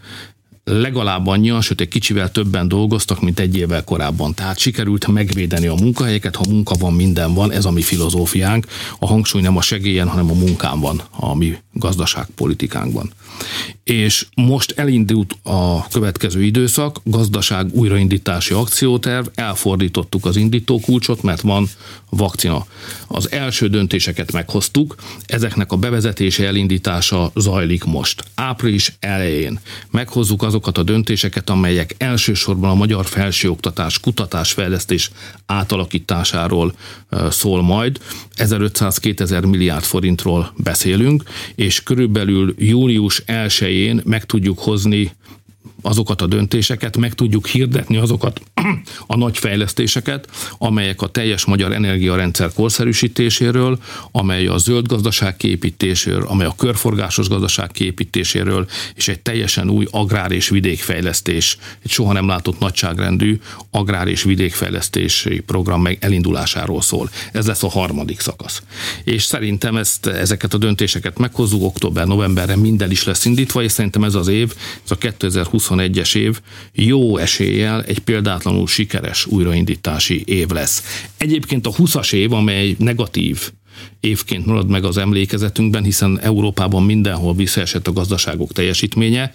legalább 0.70 1.26
annyian, 1.26 1.60
sőt 1.60 1.80
egy 1.80 1.88
kicsivel 1.88 2.30
többen 2.30 2.68
dolgoztak, 2.68 3.20
mint 3.20 3.38
egy 3.38 3.56
évvel 3.56 3.84
korábban. 3.84 4.34
Tehát 4.34 4.58
sikerült 4.58 5.06
megvédeni 5.06 5.66
a 5.66 5.74
munkahelyeket, 5.74 6.36
ha 6.36 6.44
munka 6.48 6.74
van, 6.74 6.92
minden 6.92 7.34
van, 7.34 7.52
ez 7.52 7.64
a 7.64 7.70
mi 7.70 7.82
filozófiánk. 7.82 8.66
A 8.98 9.06
hangsúly 9.06 9.40
nem 9.40 9.56
a 9.56 9.62
segélyen, 9.62 10.08
hanem 10.08 10.30
a 10.30 10.34
munkán 10.34 10.80
van, 10.80 11.02
a 11.10 11.34
mi 11.34 11.56
gazdaságpolitikánkban. 11.72 13.12
És 13.84 14.26
most 14.34 14.72
elindult 14.76 15.36
a 15.42 15.88
következő 15.88 16.42
időszak, 16.42 17.00
gazdaság 17.04 17.74
újraindítási 17.74 18.54
akcióterv, 18.54 19.26
elfordítottuk 19.34 20.24
az 20.24 20.36
indítókulcsot, 20.36 21.22
mert 21.22 21.40
van 21.40 21.68
vakcina. 22.08 22.66
Az 23.06 23.30
első 23.30 23.68
döntéseket 23.68 24.32
meghoztuk, 24.32 24.94
ezeknek 25.26 25.72
a 25.72 25.76
bevezetése, 25.76 26.46
elindítása 26.46 27.30
zajlik 27.34 27.84
most. 27.84 28.24
Április 28.34 28.92
elején 29.00 29.60
meghozzuk 29.90 30.42
azokat 30.60 30.78
a 30.78 30.92
döntéseket, 30.92 31.50
amelyek 31.50 31.94
elsősorban 31.98 32.70
a 32.70 32.74
magyar 32.74 33.06
felsőoktatás, 33.06 34.00
kutatásfejlesztés 34.00 35.10
átalakításáról 35.46 36.74
szól 37.30 37.62
majd. 37.62 37.98
1500-2000 38.36 39.48
milliárd 39.48 39.84
forintról 39.84 40.52
beszélünk, 40.56 41.22
és 41.54 41.82
körülbelül 41.82 42.54
július 42.58 43.22
1-én 43.26 44.00
meg 44.04 44.24
tudjuk 44.24 44.58
hozni 44.58 45.12
azokat 45.82 46.22
a 46.22 46.26
döntéseket, 46.26 46.96
meg 46.96 47.14
tudjuk 47.14 47.46
hirdetni 47.46 47.96
azokat 47.96 48.40
a 49.06 49.16
nagy 49.16 49.38
fejlesztéseket, 49.38 50.28
amelyek 50.58 51.02
a 51.02 51.08
teljes 51.08 51.44
magyar 51.44 51.72
energiarendszer 51.72 52.52
korszerűsítéséről, 52.52 53.78
amely 54.12 54.46
a 54.46 54.58
zöld 54.58 54.86
gazdaság 54.86 55.36
kiépítéséről, 55.36 56.26
amely 56.26 56.46
a 56.46 56.54
körforgásos 56.56 57.28
gazdaság 57.28 57.70
kiépítéséről, 57.70 58.66
és 58.94 59.08
egy 59.08 59.20
teljesen 59.20 59.70
új 59.70 59.86
agrár 59.90 60.32
és 60.32 60.48
vidékfejlesztés, 60.48 61.58
egy 61.82 61.90
soha 61.90 62.12
nem 62.12 62.26
látott 62.26 62.58
nagyságrendű 62.58 63.40
agrár 63.70 64.08
és 64.08 64.22
vidékfejlesztési 64.22 65.40
program 65.40 65.82
meg 65.82 65.98
elindulásáról 66.00 66.80
szól. 66.80 67.10
Ez 67.32 67.46
lesz 67.46 67.62
a 67.62 67.68
harmadik 67.68 68.20
szakasz. 68.20 68.62
És 69.04 69.22
szerintem 69.22 69.76
ezt, 69.76 70.06
ezeket 70.06 70.54
a 70.54 70.58
döntéseket 70.58 71.18
meghozzuk, 71.18 71.62
október-novemberre 71.62 72.56
minden 72.56 72.90
is 72.90 73.04
lesz 73.04 73.24
indítva, 73.24 73.62
és 73.62 73.72
szerintem 73.72 74.04
ez 74.04 74.14
az 74.14 74.28
év, 74.28 74.54
ez 74.84 74.90
a 74.90 74.98
2021-es 75.70 76.14
év 76.16 76.40
jó 76.72 77.16
eséllyel 77.16 77.82
egy 77.82 77.98
példátlanul 77.98 78.66
sikeres 78.66 79.26
újraindítási 79.26 80.22
év 80.26 80.48
lesz. 80.48 81.06
Egyébként 81.16 81.66
a 81.66 81.70
20-as 81.70 82.12
év, 82.12 82.32
amely 82.32 82.74
negatív 82.78 83.50
évként 84.00 84.46
marad 84.46 84.68
meg 84.68 84.84
az 84.84 84.96
emlékezetünkben, 84.96 85.82
hiszen 85.82 86.20
Európában 86.20 86.82
mindenhol 86.82 87.34
visszaesett 87.34 87.86
a 87.86 87.92
gazdaságok 87.92 88.52
teljesítménye. 88.52 89.32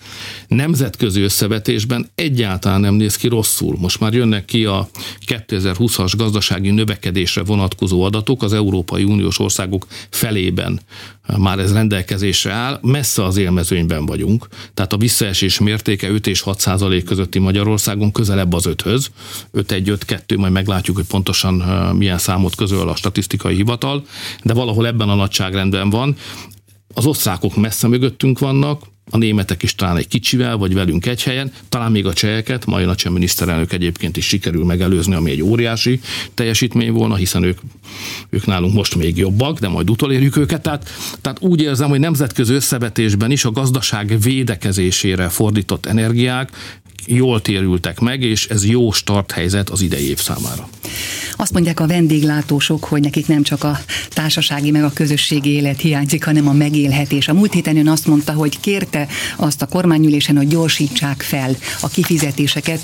Nemzetközi 0.48 1.22
összevetésben 1.22 2.10
egyáltalán 2.16 2.80
nem 2.80 2.94
néz 2.94 3.16
ki 3.16 3.28
rosszul. 3.28 3.76
Most 3.80 4.00
már 4.00 4.14
jönnek 4.14 4.46
ki 4.46 4.66
a 4.66 4.90
2020-as 5.28 6.14
gazdasági 6.18 6.70
növekedésre 6.70 7.44
vonatkozó 7.44 8.04
adatok 8.04 8.44
az 8.44 8.54
Európai 8.54 9.04
Uniós 9.04 9.40
országok 9.40 9.88
felében 10.10 10.80
már 11.38 11.60
ez 11.60 11.74
rendelkezésre 11.74 12.52
áll, 12.52 12.80
messze 12.82 13.24
az 13.24 13.38
élmezőnyben 13.38 14.06
vagyunk, 14.06 14.48
tehát 14.74 14.94
a 14.94 14.98
visszaesés 14.98 15.60
mértéke 15.60 16.10
5 16.10 16.28
és 16.28 16.42
6 16.42 16.60
százalék 16.60 17.04
közötti 17.04 17.40
Magyarországon 17.40 18.12
közelebb 18.12 18.54
az 18.54 18.66
5-höz, 18.68 19.06
5-1-5-2, 19.54 20.38
majd 20.38 20.52
meglátjuk, 20.52 20.96
hogy 20.96 21.06
pontosan 21.06 21.54
milyen 21.96 22.18
számot 22.18 22.56
közöl 22.56 22.90
a 22.90 22.96
statisztikai 22.96 23.56
hivatal, 23.56 24.06
de 24.44 24.54
valahol 24.56 24.88
ebben 24.88 25.10
a 25.10 25.16
nagyságrendben 25.16 25.90
van. 25.90 26.16
Az 26.94 27.06
osztrákok 27.06 27.56
messze 27.56 27.88
mögöttünk 27.88 28.40
vannak, 28.40 28.82
a 29.10 29.18
németek 29.18 29.64
is 29.64 29.76
talán 29.76 29.98
egy 29.98 30.08
kicsivel, 30.08 30.58
vagy 30.58 30.74
velünk 30.74 31.06
egy 31.06 31.24
helyen, 31.24 31.52
talán 31.70 31.92
még 31.92 32.06
a 32.06 32.14
cseheket, 32.14 32.66
majd 32.66 32.90
a 32.90 32.96
cseh 32.96 33.12
miniszterelnök 33.12 33.74
egyébként 33.74 34.18
is 34.18 34.28
sikerül 34.28 34.66
megelőzni, 34.66 35.14
ami 35.14 35.32
egy 35.32 35.42
óriási 35.42 36.00
teljesítmény 36.34 36.92
volna, 36.92 37.16
hiszen 37.16 37.44
ők, 37.44 37.60
ők 38.30 38.46
nálunk 38.46 38.74
most 38.74 38.96
még 38.96 39.18
jobbak, 39.18 39.60
de 39.60 39.68
majd 39.68 39.90
utolérjük 39.90 40.38
őket. 40.38 40.62
Tehát, 40.62 40.90
tehát 41.22 41.42
úgy 41.42 41.62
érzem, 41.62 41.90
hogy 41.90 42.00
nemzetközi 42.00 42.54
összevetésben 42.54 43.32
is 43.32 43.46
a 43.46 43.52
gazdaság 43.52 44.20
védekezésére 44.20 45.30
fordított 45.30 45.86
energiák 45.86 46.52
jól 47.06 47.42
térültek 47.42 48.00
meg, 48.00 48.22
és 48.22 48.48
ez 48.48 48.66
jó 48.66 48.92
start 48.92 49.32
helyzet 49.32 49.70
az 49.70 49.82
idei 49.82 50.10
év 50.10 50.20
számára. 50.20 50.70
Azt 51.38 51.54
mondják 51.54 51.80
a 51.80 51.88
vendéglátósok, 51.88 52.84
hogy 52.84 53.02
nekik 53.02 53.28
nem 53.28 53.44
csak 53.44 53.64
a 53.64 53.80
társasági 54.10 54.72
meg 54.72 54.84
a 54.84 54.92
közösségi 54.94 55.50
élet 55.50 55.82
hiányzik, 55.82 56.24
hanem 56.26 56.48
a 56.48 56.54
megélhetés. 56.54 57.28
A 57.28 57.34
múlt 57.34 57.54
héten 57.54 57.78
ön 57.78 57.88
azt 57.88 58.08
mondta, 58.08 58.32
hogy 58.32 58.60
kérte 58.60 59.08
azt 59.36 59.62
a 59.62 59.66
kormányülésen, 59.66 60.38
hogy 60.38 60.48
gyorsítsák 60.48 61.22
fel 61.22 61.56
a 61.82 61.88
kifizetéseket, 61.88 62.80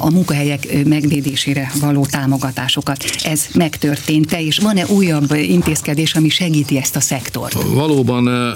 a 0.00 0.10
munkahelyek 0.10 0.84
megvédésére 0.84 1.70
való 1.80 2.06
támogatásokat. 2.06 3.04
Ez 3.24 3.46
megtörtént-e, 3.54 4.42
és 4.42 4.58
van-e 4.58 4.86
újabb 4.86 5.34
intézkedés, 5.34 6.14
ami 6.14 6.28
segíti 6.28 6.76
ezt 6.76 6.96
a 6.96 7.00
szektort? 7.00 7.52
Valóban 7.52 8.54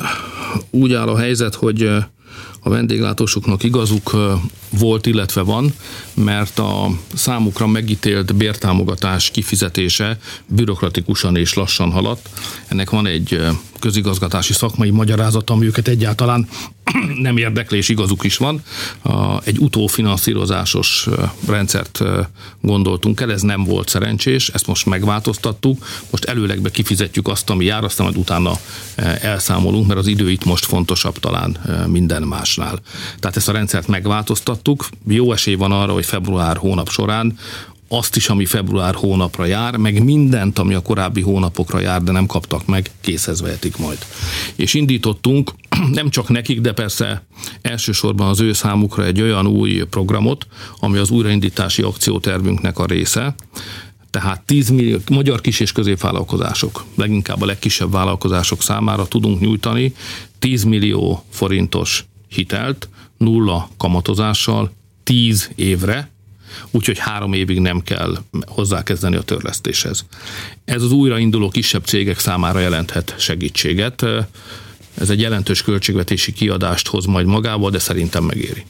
úgy 0.71 0.93
áll 0.93 1.09
a 1.09 1.19
helyzet, 1.19 1.55
hogy 1.55 1.91
a 2.69 2.71
vendéglátósoknak 2.71 3.63
igazuk 3.63 4.17
volt, 4.71 5.07
illetve 5.07 5.43
van, 5.43 5.73
mert 6.25 6.59
a 6.59 6.91
számukra 7.15 7.67
megítélt 7.67 8.35
bértámogatás 8.35 9.31
kifizetése 9.31 10.19
bürokratikusan 10.47 11.37
és 11.37 11.55
lassan 11.55 11.91
haladt. 11.91 12.29
Ennek 12.69 12.91
van 12.91 13.07
egy 13.07 13.41
közigazgatási 13.79 14.53
szakmai 14.53 14.91
magyarázat, 14.91 15.51
ami 15.51 15.67
őket 15.67 15.89
egyáltalán 15.89 16.49
nem 17.27 17.37
érdekli, 17.37 17.77
és 17.77 17.89
igazuk 17.89 18.25
is 18.25 18.37
van. 18.37 18.63
Egy 19.45 19.59
utófinanszírozásos 19.59 21.09
rendszert 21.47 22.01
gondoltunk 22.61 23.21
el, 23.21 23.33
ez 23.33 23.43
nem 23.43 23.65
volt 23.65 23.89
szerencsés, 23.89 24.49
ezt 24.49 24.67
most 24.67 24.87
megváltoztattuk, 24.87 25.87
most 26.11 26.25
előlegbe 26.25 26.71
kifizetjük 26.71 27.29
azt, 27.29 27.51
ami 27.51 27.65
jár, 27.65 27.85
aztán 27.85 28.07
majd 28.07 28.19
utána 28.19 28.53
elszámolunk, 29.21 29.87
mert 29.87 29.99
az 29.99 30.07
idő 30.07 30.31
itt 30.31 30.45
most 30.45 30.65
fontosabb 30.65 31.19
talán 31.19 31.57
minden 31.87 32.23
másnál. 32.23 32.81
Tehát 33.19 33.37
ezt 33.37 33.49
a 33.49 33.53
rendszert 33.53 33.87
megváltoztattuk, 33.87 34.89
jó 35.09 35.33
esély 35.33 35.55
van 35.55 35.73
arra, 35.73 35.93
hogy 35.93 36.07
február 36.09 36.57
hónap 36.57 36.89
során 36.89 37.39
azt 37.89 38.17
is, 38.17 38.29
ami 38.29 38.45
február 38.45 38.95
hónapra 38.95 39.45
jár, 39.45 39.77
meg 39.77 40.05
mindent, 40.05 40.59
ami 40.59 40.75
a 40.75 40.83
korábbi 40.83 41.21
hónapokra 41.21 41.81
jár, 41.81 42.03
de 42.03 42.13
nem 42.13 42.27
kaptak 42.27 42.67
meg, 42.67 42.91
készhez 43.01 43.41
vehetik 43.41 43.77
majd. 43.77 43.99
És 44.57 44.75
indítottunk 44.75 45.53
nem 45.93 46.11
csak 46.11 46.29
nekik, 46.29 46.61
de 46.61 46.73
persze 46.73 47.23
elsősorban 47.63 48.29
az 48.29 48.41
ő 48.41 48.53
számukra 48.53 49.05
egy 49.05 49.21
olyan 49.21 49.47
új 49.47 49.83
programot, 49.91 50.47
ami 50.81 50.99
az 50.99 51.11
újraindítási 51.11 51.83
akciótervünknek 51.83 52.79
a 52.79 52.87
része, 52.87 53.35
tehát 54.11 54.43
10 54.43 54.69
millió 54.69 54.99
magyar 55.11 55.41
kis 55.41 55.61
és 55.61 55.73
középvállalkozások, 55.73 56.85
leginkább 56.95 57.43
a 57.43 57.47
legkisebb 57.47 57.93
vállalkozások 57.93 58.63
számára 58.63 59.07
tudunk 59.07 59.41
nyújtani 59.41 59.95
10 60.39 60.65
millió 60.65 61.25
forintos 61.31 62.05
hitelt 62.29 62.89
nulla 63.17 63.69
kamatozással 63.77 64.73
10 65.09 65.51
évre, 65.55 66.11
úgyhogy 66.71 66.99
három 66.99 67.33
évig 67.33 67.61
nem 67.61 67.83
kell 67.83 68.19
hozzákezdeni 68.47 69.17
a 69.17 69.23
törlesztéshez. 69.23 70.07
Ez 70.65 70.83
az 70.83 70.93
újrainduló 70.93 71.49
kisebb 71.49 71.85
cégek 71.85 72.19
számára 72.19 72.59
jelenthet 72.59 73.15
segítséget. 73.19 74.05
Ez 74.95 75.11
egy 75.11 75.21
jelentős 75.21 75.63
költségvetési 75.63 76.33
kiadást 76.33 76.89
hoz 76.89 77.05
majd 77.05 77.27
magával, 77.27 77.71
de 77.71 77.79
szerintem 77.79 78.25
megéri. 78.25 78.65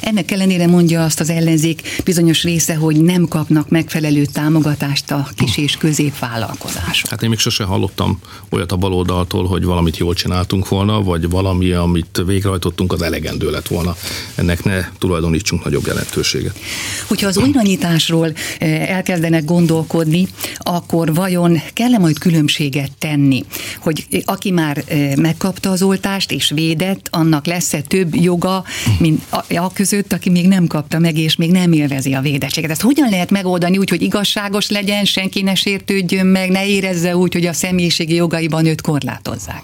Ennek 0.00 0.30
ellenére 0.30 0.66
mondja 0.66 1.04
azt 1.04 1.20
az 1.20 1.30
ellenzék 1.30 2.00
bizonyos 2.04 2.42
része, 2.42 2.74
hogy 2.74 3.00
nem 3.02 3.28
kapnak 3.28 3.68
megfelelő 3.68 4.24
támogatást 4.24 5.10
a 5.10 5.28
kis 5.34 5.56
és 5.56 5.76
középvállalkozások. 5.76 7.10
Hát 7.10 7.22
én 7.22 7.28
még 7.28 7.38
sose 7.38 7.64
hallottam 7.64 8.20
olyat 8.50 8.72
a 8.72 8.76
baloldaltól, 8.76 9.46
hogy 9.46 9.64
valamit 9.64 9.96
jól 9.96 10.14
csináltunk 10.14 10.68
volna, 10.68 11.02
vagy 11.02 11.30
valami, 11.30 11.70
amit 11.72 12.22
végrehajtottunk, 12.26 12.92
az 12.92 13.02
elegendő 13.02 13.50
lett 13.50 13.68
volna. 13.68 13.96
Ennek 14.34 14.64
ne 14.64 14.84
tulajdonítsunk 14.98 15.64
nagyobb 15.64 15.86
jelentőséget. 15.86 16.58
Hogyha 17.06 17.26
az 17.26 17.38
újranyitásról 17.38 18.32
eh, 18.58 18.90
elkezdenek 18.90 19.44
gondolkodni, 19.44 20.28
akkor 20.58 21.14
vajon 21.14 21.60
kell-e 21.72 21.98
majd 21.98 22.18
különbséget 22.18 22.90
tenni, 22.98 23.44
hogy 23.80 24.06
aki 24.24 24.50
már 24.50 24.84
eh, 24.86 25.14
megkapta 25.16 25.70
az 25.70 25.82
oltást 25.82 26.32
és 26.32 26.50
védett, 26.54 27.08
annak 27.10 27.46
lesz-e 27.46 27.80
több 27.80 28.14
joga, 28.14 28.64
mint 28.98 29.22
a 29.56 29.70
között, 29.74 30.12
aki 30.12 30.30
még 30.30 30.48
nem 30.48 30.66
kapta 30.66 30.98
meg, 30.98 31.18
és 31.18 31.36
még 31.36 31.50
nem 31.50 31.72
élvezi 31.72 32.12
a 32.12 32.20
védettséget. 32.20 32.70
Ezt 32.70 32.80
hogyan 32.80 33.10
lehet 33.10 33.30
megoldani 33.30 33.78
úgy, 33.78 33.88
hogy 33.88 34.02
igazságos 34.02 34.68
legyen, 34.68 35.04
senki 35.04 35.42
ne 35.42 35.54
sértődjön 35.54 36.26
meg, 36.26 36.50
ne 36.50 36.66
érezze 36.66 37.16
úgy, 37.16 37.32
hogy 37.32 37.46
a 37.46 37.52
személyiségi 37.52 38.14
jogaiban 38.14 38.66
őt 38.66 38.80
korlátozzák? 38.80 39.62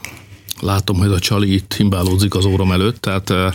Látom, 0.60 0.96
hogy 0.96 1.10
a 1.10 1.18
Csali 1.18 1.54
itt 1.54 1.74
himbálózik 1.74 2.34
az 2.34 2.44
órom 2.44 2.72
előtt, 2.72 3.00
tehát 3.00 3.30
eh, 3.30 3.52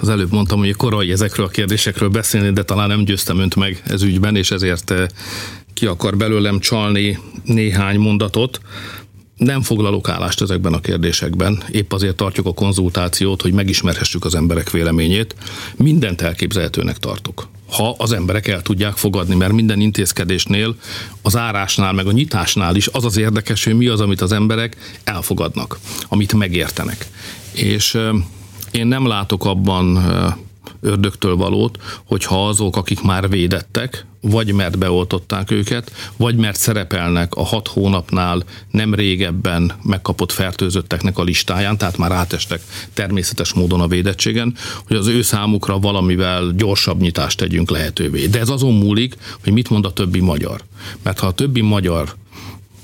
az 0.00 0.08
előbb 0.08 0.32
mondtam, 0.32 0.58
hogy 0.58 0.76
korai 0.76 1.10
ezekről 1.10 1.46
a 1.46 1.48
kérdésekről 1.48 2.08
beszélni, 2.08 2.52
de 2.52 2.62
talán 2.62 2.88
nem 2.88 3.04
győztem 3.04 3.38
önt 3.38 3.54
meg 3.54 3.82
ez 3.86 4.02
ügyben, 4.02 4.36
és 4.36 4.50
ezért 4.50 4.90
eh, 4.90 5.06
ki 5.74 5.86
akar 5.86 6.16
belőlem 6.16 6.58
csalni 6.58 7.18
néhány 7.44 7.98
mondatot 7.98 8.60
nem 9.36 9.62
foglalok 9.62 10.08
állást 10.08 10.42
ezekben 10.42 10.72
a 10.72 10.80
kérdésekben, 10.80 11.62
épp 11.70 11.92
azért 11.92 12.16
tartjuk 12.16 12.46
a 12.46 12.54
konzultációt, 12.54 13.42
hogy 13.42 13.52
megismerhessük 13.52 14.24
az 14.24 14.34
emberek 14.34 14.70
véleményét. 14.70 15.34
Mindent 15.76 16.20
elképzelhetőnek 16.20 16.98
tartok. 16.98 17.48
Ha 17.70 17.94
az 17.98 18.12
emberek 18.12 18.46
el 18.46 18.62
tudják 18.62 18.96
fogadni, 18.96 19.34
mert 19.34 19.52
minden 19.52 19.80
intézkedésnél, 19.80 20.74
az 21.22 21.36
árásnál, 21.36 21.92
meg 21.92 22.06
a 22.06 22.12
nyitásnál 22.12 22.76
is 22.76 22.86
az 22.86 23.04
az 23.04 23.16
érdekes, 23.16 23.64
hogy 23.64 23.76
mi 23.76 23.86
az, 23.86 24.00
amit 24.00 24.20
az 24.20 24.32
emberek 24.32 24.76
elfogadnak, 25.04 25.78
amit 26.08 26.34
megértenek. 26.34 27.06
És 27.52 27.98
én 28.70 28.86
nem 28.86 29.06
látok 29.06 29.44
abban 29.44 30.04
ördögtől 30.86 31.36
valót, 31.36 31.78
hogyha 32.04 32.48
azok, 32.48 32.76
akik 32.76 33.02
már 33.02 33.28
védettek, 33.28 34.06
vagy 34.20 34.52
mert 34.52 34.78
beoltották 34.78 35.50
őket, 35.50 35.92
vagy 36.16 36.36
mert 36.36 36.58
szerepelnek 36.58 37.34
a 37.34 37.44
hat 37.44 37.68
hónapnál 37.68 38.42
nem 38.70 38.94
régebben 38.94 39.72
megkapott 39.82 40.32
fertőzötteknek 40.32 41.18
a 41.18 41.22
listáján, 41.22 41.78
tehát 41.78 41.98
már 41.98 42.12
átestek 42.12 42.60
természetes 42.92 43.52
módon 43.52 43.80
a 43.80 43.86
védettségen, 43.86 44.54
hogy 44.86 44.96
az 44.96 45.06
ő 45.06 45.22
számukra 45.22 45.78
valamivel 45.78 46.52
gyorsabb 46.56 47.00
nyitást 47.00 47.38
tegyünk 47.38 47.70
lehetővé. 47.70 48.26
De 48.26 48.38
ez 48.38 48.48
azon 48.48 48.74
múlik, 48.74 49.16
hogy 49.44 49.52
mit 49.52 49.70
mond 49.70 49.84
a 49.84 49.92
többi 49.92 50.20
magyar. 50.20 50.62
Mert 51.02 51.18
ha 51.18 51.26
a 51.26 51.32
többi 51.32 51.60
magyar 51.60 52.14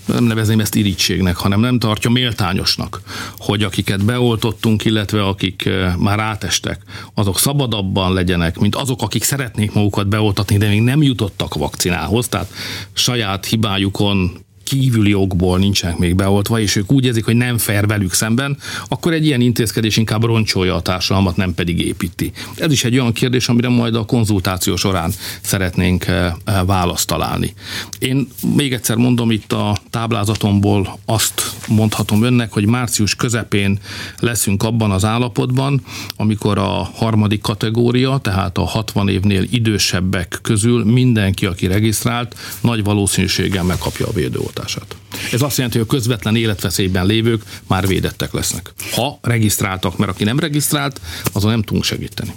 nem 0.07 0.25
nevezném 0.25 0.61
ezt 0.61 0.75
irítségnek, 0.75 1.37
hanem 1.37 1.61
nem 1.61 1.79
tartja 1.79 2.11
méltányosnak, 2.11 3.01
hogy 3.39 3.63
akiket 3.63 4.05
beoltottunk, 4.05 4.85
illetve 4.85 5.25
akik 5.25 5.65
eh, 5.65 5.95
már 5.97 6.19
átestek, 6.19 6.83
azok 7.15 7.39
szabadabban 7.39 8.13
legyenek, 8.13 8.59
mint 8.59 8.75
azok, 8.75 9.03
akik 9.03 9.23
szeretnék 9.23 9.73
magukat 9.73 10.09
beoltatni, 10.09 10.57
de 10.57 10.69
még 10.69 10.81
nem 10.81 11.03
jutottak 11.03 11.55
vakcinához, 11.55 12.29
tehát 12.29 12.53
saját 12.93 13.47
hibájukon 13.47 14.45
kívüli 14.73 15.15
okból 15.15 15.59
nincsenek 15.59 15.99
még 15.99 16.15
beoltva, 16.15 16.61
és 16.61 16.77
ők 16.77 16.93
úgy 16.93 17.05
érzik, 17.05 17.25
hogy 17.25 17.37
nem 17.37 17.59
fair 17.59 17.87
velük 17.87 18.13
szemben, 18.13 18.57
akkor 18.89 19.13
egy 19.13 19.27
ilyen 19.27 19.41
intézkedés 19.41 19.97
inkább 19.97 20.25
roncsolja 20.25 20.75
a 20.75 20.81
társadalmat, 20.81 21.37
nem 21.37 21.55
pedig 21.55 21.87
építi. 21.87 22.33
Ez 22.57 22.73
is 22.73 22.85
egy 22.85 22.99
olyan 22.99 23.13
kérdés, 23.13 23.49
amire 23.49 23.69
majd 23.69 23.95
a 23.95 24.05
konzultáció 24.05 24.77
során 24.77 25.13
szeretnénk 25.41 26.07
eh, 26.07 26.33
eh, 26.45 26.61
választ 26.67 27.07
találni. 27.07 27.55
Én 27.99 28.29
még 28.57 28.73
egyszer 28.73 28.97
mondom, 28.97 29.31
itt 29.31 29.53
a 29.53 29.77
táblázatomból 29.91 30.99
azt 31.05 31.43
mondhatom 31.69 32.23
önnek, 32.23 32.53
hogy 32.53 32.67
március 32.67 33.15
közepén 33.15 33.79
leszünk 34.19 34.63
abban 34.63 34.91
az 34.91 35.05
állapotban, 35.05 35.81
amikor 36.17 36.59
a 36.59 36.91
harmadik 36.95 37.41
kategória, 37.41 38.19
tehát 38.23 38.59
a 38.59 38.65
60 38.65 39.09
évnél 39.09 39.43
idősebbek 39.51 40.39
közül 40.43 40.85
mindenki, 40.85 41.47
aki 41.47 41.67
regisztrált, 41.67 42.37
nagy 42.61 42.85
valószínűséggel 42.85 43.65
megkapja 43.65 44.07
a 44.07 44.13
védőoltást 44.13 44.62
oltását. 44.63 44.97
Ez 45.33 45.43
azt 45.43 45.57
jelenti, 45.57 45.79
hogy 45.79 45.87
a 45.91 45.95
közvetlen 45.95 46.37
életveszélyben 46.37 47.07
lévők 47.07 47.45
már 47.67 47.87
védettek 47.87 48.33
lesznek. 48.33 48.73
Ha 48.93 49.19
regisztráltak, 49.23 49.97
mert 49.97 50.11
aki 50.11 50.25
nem 50.25 50.39
regisztrált, 50.39 51.01
azon 51.33 51.51
nem 51.51 51.63
tudunk 51.63 51.85
segíteni. 51.85 52.35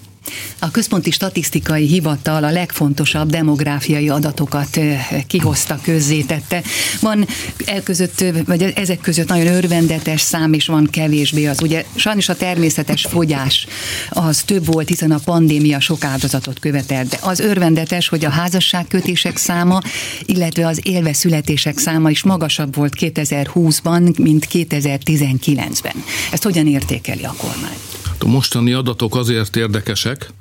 A 0.60 0.72
Központi 0.72 1.12
Statisztikai 1.12 1.88
Hivatal 1.88 2.44
a 2.44 2.52
legfontosabb 2.52 3.30
demográfiai 3.30 4.10
adatokat 4.10 4.80
kihozta, 5.28 5.80
közzétette. 5.84 6.64
Van 7.02 7.28
el 7.66 7.84
között, 7.84 8.24
vagy 8.46 8.64
ezek 8.76 9.00
között 9.00 9.28
nagyon 9.28 9.48
örvendetes 9.48 10.22
szám, 10.22 10.54
és 10.54 10.66
van 10.66 10.88
kevésbé 10.92 11.46
az. 11.46 11.62
Ugye 11.62 11.86
sajnos 11.96 12.30
a 12.30 12.36
természetes 12.36 13.06
fogyás 13.10 13.68
az 14.10 14.44
több 14.46 14.66
volt, 14.66 14.88
hiszen 14.88 15.12
a 15.12 15.20
pandémia 15.26 15.80
sok 15.80 16.04
áldozatot 16.04 16.60
követelt. 16.60 17.08
De 17.08 17.18
az 17.22 17.40
örvendetes, 17.40 18.08
hogy 18.08 18.26
a 18.26 18.30
házasságkötések 18.30 19.38
száma, 19.38 19.82
illetve 20.26 20.68
az 20.68 20.80
élve 20.84 21.14
születések 21.14 21.78
száma 21.78 22.10
is 22.10 22.24
magasabb 22.24 22.76
volt 22.76 22.94
2020-ban, 23.00 24.18
mint 24.18 24.48
2019-ben. 24.52 26.04
Ezt 26.32 26.44
hogyan 26.44 26.68
értékeli 26.68 27.24
a 27.24 27.34
kormány? 27.38 27.78
A 28.26 28.28
mostani 28.28 28.74
adatok 28.74 29.16
azért 29.16 29.56
érdekesek, 29.56 30.32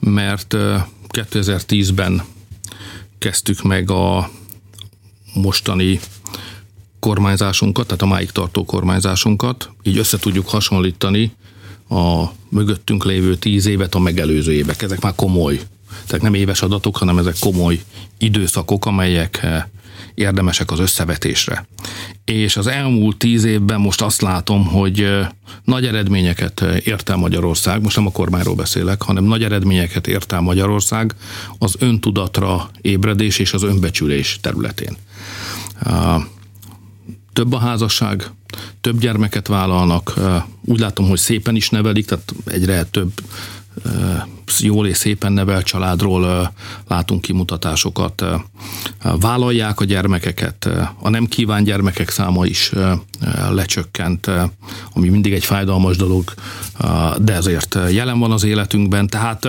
mert 0.00 0.54
2010-ben 1.08 2.22
kezdtük 3.18 3.62
meg 3.62 3.90
a 3.90 4.30
mostani 5.34 6.00
kormányzásunkat, 6.98 7.86
tehát 7.86 8.02
a 8.02 8.06
máig 8.06 8.30
tartó 8.30 8.64
kormányzásunkat, 8.64 9.70
így 9.82 9.98
össze 9.98 10.18
tudjuk 10.18 10.48
hasonlítani 10.48 11.32
a 11.88 12.24
mögöttünk 12.48 13.04
lévő 13.04 13.36
tíz 13.36 13.66
évet 13.66 13.94
a 13.94 13.98
megelőző 13.98 14.52
évek. 14.52 14.82
Ezek 14.82 15.00
már 15.00 15.14
komoly 15.14 15.60
tehát 16.06 16.22
nem 16.22 16.34
éves 16.34 16.62
adatok, 16.62 16.96
hanem 16.96 17.18
ezek 17.18 17.36
komoly 17.40 17.82
időszakok, 18.18 18.86
amelyek 18.86 19.46
érdemesek 20.14 20.70
az 20.70 20.78
összevetésre. 20.78 21.66
És 22.24 22.56
az 22.56 22.66
elmúlt 22.66 23.16
tíz 23.16 23.44
évben 23.44 23.80
most 23.80 24.02
azt 24.02 24.22
látom, 24.22 24.66
hogy 24.66 25.08
nagy 25.64 25.86
eredményeket 25.86 26.60
ért 26.60 27.08
el 27.08 27.16
Magyarország, 27.16 27.82
most 27.82 27.96
nem 27.96 28.06
a 28.06 28.10
kormányról 28.10 28.54
beszélek, 28.54 29.02
hanem 29.02 29.24
nagy 29.24 29.42
eredményeket 29.42 30.06
ért 30.06 30.32
el 30.32 30.40
Magyarország 30.40 31.14
az 31.58 31.76
öntudatra 31.78 32.70
ébredés 32.80 33.38
és 33.38 33.52
az 33.52 33.62
önbecsülés 33.62 34.38
területén. 34.40 34.96
Több 37.32 37.52
a 37.52 37.58
házasság, 37.58 38.30
több 38.80 38.98
gyermeket 38.98 39.46
vállalnak, 39.46 40.14
úgy 40.64 40.78
látom, 40.78 41.08
hogy 41.08 41.18
szépen 41.18 41.56
is 41.56 41.68
nevelik, 41.68 42.06
tehát 42.06 42.34
egyre 42.44 42.84
több 42.84 43.12
jól 44.58 44.86
és 44.86 44.96
szépen 44.96 45.32
nevelt 45.32 45.64
családról 45.64 46.52
látunk 46.88 47.20
kimutatásokat. 47.20 48.24
Vállalják 49.20 49.80
a 49.80 49.84
gyermekeket, 49.84 50.68
a 50.98 51.08
nem 51.08 51.26
kíván 51.26 51.64
gyermekek 51.64 52.10
száma 52.10 52.46
is 52.46 52.72
lecsökkent, 53.50 54.30
ami 54.92 55.08
mindig 55.08 55.32
egy 55.32 55.44
fájdalmas 55.44 55.96
dolog, 55.96 56.34
de 57.18 57.32
ezért 57.32 57.78
jelen 57.90 58.18
van 58.18 58.32
az 58.32 58.44
életünkben. 58.44 59.06
Tehát 59.06 59.48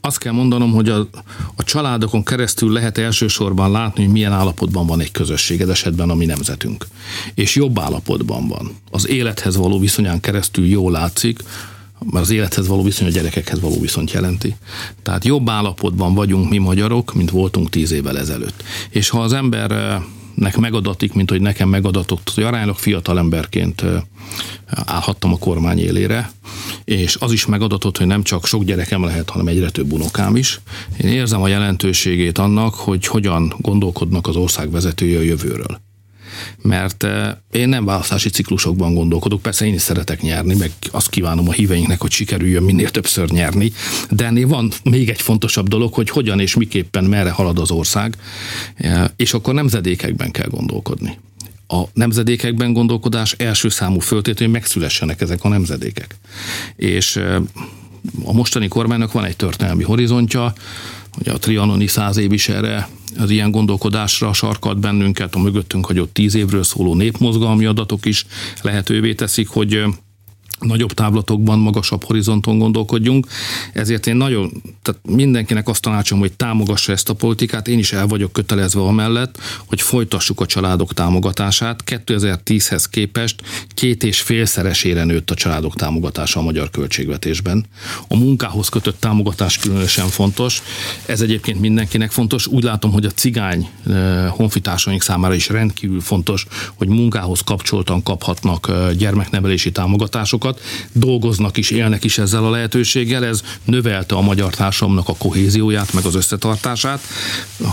azt 0.00 0.18
kell 0.18 0.32
mondanom, 0.32 0.72
hogy 0.72 0.88
a, 0.88 1.08
a 1.56 1.62
családokon 1.62 2.24
keresztül 2.24 2.72
lehet 2.72 2.98
elsősorban 2.98 3.70
látni, 3.70 4.04
hogy 4.04 4.12
milyen 4.12 4.32
állapotban 4.32 4.86
van 4.86 5.00
egy 5.00 5.10
közösség, 5.10 5.60
ez 5.60 5.68
esetben 5.68 6.10
a 6.10 6.14
mi 6.14 6.24
nemzetünk. 6.24 6.86
És 7.34 7.54
jobb 7.54 7.78
állapotban 7.78 8.48
van. 8.48 8.70
Az 8.90 9.08
élethez 9.08 9.56
való 9.56 9.78
viszonyán 9.78 10.20
keresztül 10.20 10.66
jól 10.66 10.92
látszik, 10.92 11.42
mert 12.04 12.24
az 12.24 12.30
élethez 12.30 12.66
való 12.66 12.82
viszony 12.82 13.06
a 13.06 13.10
gyerekekhez 13.10 13.60
való 13.60 13.80
viszont 13.80 14.12
jelenti. 14.12 14.56
Tehát 15.02 15.24
jobb 15.24 15.48
állapotban 15.48 16.14
vagyunk 16.14 16.50
mi 16.50 16.58
magyarok, 16.58 17.14
mint 17.14 17.30
voltunk 17.30 17.70
tíz 17.70 17.90
évvel 17.90 18.18
ezelőtt. 18.18 18.62
És 18.90 19.08
ha 19.08 19.20
az 19.20 19.32
embernek 19.32 20.56
megadatik, 20.58 21.12
mint 21.12 21.30
hogy 21.30 21.40
nekem 21.40 21.68
megadatott, 21.68 22.32
hogy 22.34 22.44
aránylag 22.44 22.76
fiatal 22.76 23.18
emberként 23.18 23.84
állhattam 24.66 25.32
a 25.32 25.38
kormány 25.38 25.78
élére, 25.78 26.30
és 26.84 27.16
az 27.20 27.32
is 27.32 27.46
megadatott, 27.46 27.98
hogy 27.98 28.06
nem 28.06 28.22
csak 28.22 28.46
sok 28.46 28.64
gyerekem 28.64 29.04
lehet, 29.04 29.30
hanem 29.30 29.46
egyre 29.46 29.70
több 29.70 29.92
unokám 29.92 30.36
is. 30.36 30.60
Én 31.00 31.10
érzem 31.10 31.42
a 31.42 31.48
jelentőségét 31.48 32.38
annak, 32.38 32.74
hogy 32.74 33.06
hogyan 33.06 33.54
gondolkodnak 33.58 34.26
az 34.26 34.36
ország 34.36 34.70
vezetője 34.70 35.18
a 35.18 35.22
jövőről 35.22 35.80
mert 36.62 37.02
eh, 37.02 37.34
én 37.50 37.68
nem 37.68 37.84
választási 37.84 38.28
ciklusokban 38.28 38.94
gondolkodok, 38.94 39.42
persze 39.42 39.66
én 39.66 39.74
is 39.74 39.80
szeretek 39.80 40.22
nyerni, 40.22 40.54
meg 40.54 40.70
azt 40.90 41.10
kívánom 41.10 41.48
a 41.48 41.52
híveinknek, 41.52 42.00
hogy 42.00 42.10
sikerüljön 42.10 42.62
minél 42.62 42.90
többször 42.90 43.30
nyerni, 43.30 43.72
de 44.10 44.24
ennél 44.24 44.46
van 44.46 44.72
még 44.84 45.08
egy 45.08 45.20
fontosabb 45.20 45.68
dolog, 45.68 45.94
hogy 45.94 46.10
hogyan 46.10 46.40
és 46.40 46.54
miképpen 46.54 47.04
merre 47.04 47.30
halad 47.30 47.58
az 47.58 47.70
ország, 47.70 48.16
eh, 48.74 49.04
és 49.16 49.34
akkor 49.34 49.54
nemzedékekben 49.54 50.30
kell 50.30 50.48
gondolkodni 50.48 51.18
a 51.72 51.82
nemzedékekben 51.92 52.72
gondolkodás 52.72 53.32
első 53.32 53.68
számú 53.68 53.98
föltétlenül, 53.98 54.54
hogy 54.54 54.62
megszülessenek 54.62 55.20
ezek 55.20 55.44
a 55.44 55.48
nemzedékek. 55.48 56.16
És 56.76 57.16
eh, 57.16 57.36
a 58.24 58.32
mostani 58.32 58.68
kormánynak 58.68 59.12
van 59.12 59.24
egy 59.24 59.36
történelmi 59.36 59.82
horizontja, 59.82 60.52
Ugye 61.18 61.32
a 61.32 61.38
trianoni 61.38 61.86
száz 61.86 62.16
év 62.16 62.32
is 62.32 62.48
erre 62.48 62.88
az 63.16 63.30
ilyen 63.30 63.50
gondolkodásra 63.50 64.32
sarkalt 64.32 64.78
bennünket, 64.78 65.34
a 65.34 65.38
mögöttünk 65.38 65.86
hagyott 65.86 66.14
tíz 66.14 66.34
évről 66.34 66.62
szóló 66.62 66.94
népmozgalmi 66.94 67.64
adatok 67.64 68.06
is 68.06 68.26
lehetővé 68.62 69.14
teszik, 69.14 69.48
hogy 69.48 69.84
nagyobb 70.60 70.92
távlatokban, 70.92 71.58
magasabb 71.58 72.04
horizonton 72.04 72.58
gondolkodjunk. 72.58 73.26
Ezért 73.72 74.06
én 74.06 74.16
nagyon, 74.16 74.62
tehát 74.82 75.00
mindenkinek 75.08 75.68
azt 75.68 75.82
tanácsom, 75.82 76.18
hogy 76.18 76.32
támogassa 76.32 76.92
ezt 76.92 77.08
a 77.08 77.14
politikát. 77.14 77.68
Én 77.68 77.78
is 77.78 77.92
el 77.92 78.06
vagyok 78.06 78.32
kötelezve 78.32 78.80
amellett, 78.80 79.38
hogy 79.66 79.80
folytassuk 79.80 80.40
a 80.40 80.46
családok 80.46 80.94
támogatását. 80.94 81.82
2010-hez 81.86 82.84
képest 82.90 83.42
két 83.74 84.02
és 84.02 84.20
félszeresére 84.20 85.04
nőtt 85.04 85.30
a 85.30 85.34
családok 85.34 85.76
támogatása 85.76 86.40
a 86.40 86.42
magyar 86.42 86.70
költségvetésben. 86.70 87.64
A 88.08 88.16
munkához 88.16 88.68
kötött 88.68 89.00
támogatás 89.00 89.58
különösen 89.58 90.08
fontos. 90.08 90.62
Ez 91.06 91.20
egyébként 91.20 91.60
mindenkinek 91.60 92.10
fontos. 92.10 92.46
Úgy 92.46 92.62
látom, 92.62 92.92
hogy 92.92 93.04
a 93.04 93.10
cigány 93.10 93.68
eh, 93.86 94.28
honfitársaink 94.28 95.02
számára 95.02 95.34
is 95.34 95.48
rendkívül 95.48 96.00
fontos, 96.00 96.46
hogy 96.74 96.88
munkához 96.88 97.40
kapcsoltan 97.40 98.02
kaphatnak 98.02 98.66
eh, 98.68 98.90
gyermeknevelési 98.92 99.72
támogatásokat 99.72 100.49
sokat, 100.50 100.60
dolgoznak 100.92 101.56
is, 101.56 101.70
élnek 101.70 102.04
is 102.04 102.18
ezzel 102.18 102.44
a 102.44 102.50
lehetőséggel, 102.50 103.24
ez 103.24 103.42
növelte 103.64 104.14
a 104.14 104.20
magyar 104.20 104.54
társadalomnak 104.54 105.08
a 105.08 105.14
kohézióját, 105.18 105.92
meg 105.92 106.04
az 106.04 106.14
összetartását. 106.14 107.00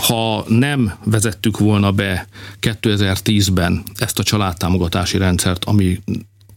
Ha 0.02 0.46
nem 0.48 0.94
vezettük 1.04 1.58
volna 1.58 1.92
be 1.92 2.28
2010-ben 2.62 3.84
ezt 3.96 4.20
a 4.20 4.24
családtámogatási 4.24 5.18
rendszert, 5.18 5.66
ami 5.66 6.00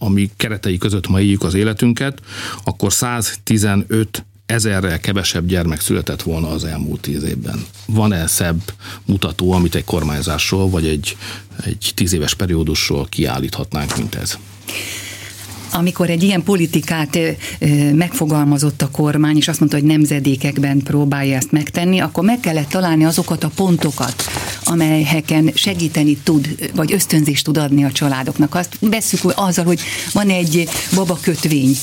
ami 0.03 0.31
keretei 0.37 0.79
között 0.79 1.09
ma 1.09 1.21
éljük 1.21 1.43
az 1.43 1.55
életünket, 1.55 2.21
akkor 2.65 2.93
115 2.93 4.25
ezerrel 4.47 5.01
kevesebb 5.01 5.47
gyermek 5.47 5.81
született 5.81 6.23
volna 6.23 6.49
az 6.49 6.65
elmúlt 6.65 7.01
tíz 7.01 7.23
évben. 7.23 7.65
Van-e 7.87 8.27
szebb 8.27 8.61
mutató, 9.05 9.53
amit 9.53 9.75
egy 9.75 9.85
kormányzásról, 9.85 10.71
vagy 10.71 10.87
egy, 10.87 11.17
egy 11.65 11.93
tíz 11.95 12.13
éves 12.13 12.35
periódusról 12.35 13.07
kiállíthatnánk, 13.09 13.97
mint 13.97 14.15
ez? 14.15 14.39
Amikor 15.73 16.11
egy 16.11 16.23
ilyen 16.23 16.43
politikát 16.43 17.19
megfogalmazott 17.93 18.83
a 18.83 18.91
kormány, 18.91 19.37
és 19.37 19.49
azt 19.49 19.59
mondta, 19.61 19.79
hogy 19.79 19.87
nemzedékekben 19.87 20.79
próbálja 20.79 21.37
ezt 21.37 21.53
megtenni, 21.53 22.01
akkor 22.01 22.25
meg 22.25 22.41
kellett 22.41 22.69
találni 22.69 23.05
azokat 23.05 23.45
a 23.45 23.51
pontokat, 23.55 24.25
amelyeken 24.65 25.51
segíteni 25.55 26.17
tud, 26.17 26.71
vagy 26.75 26.93
ösztönzést 26.93 27.45
tud 27.45 27.57
adni 27.57 27.85
a 27.85 27.93
családoknak. 27.93 28.55
Azt 28.55 28.77
veszük 28.81 29.21
azzal, 29.35 29.65
hogy 29.65 29.81
van 30.13 30.29
egy 30.29 30.69
baba 30.95 31.19
kötvény, 31.21 31.77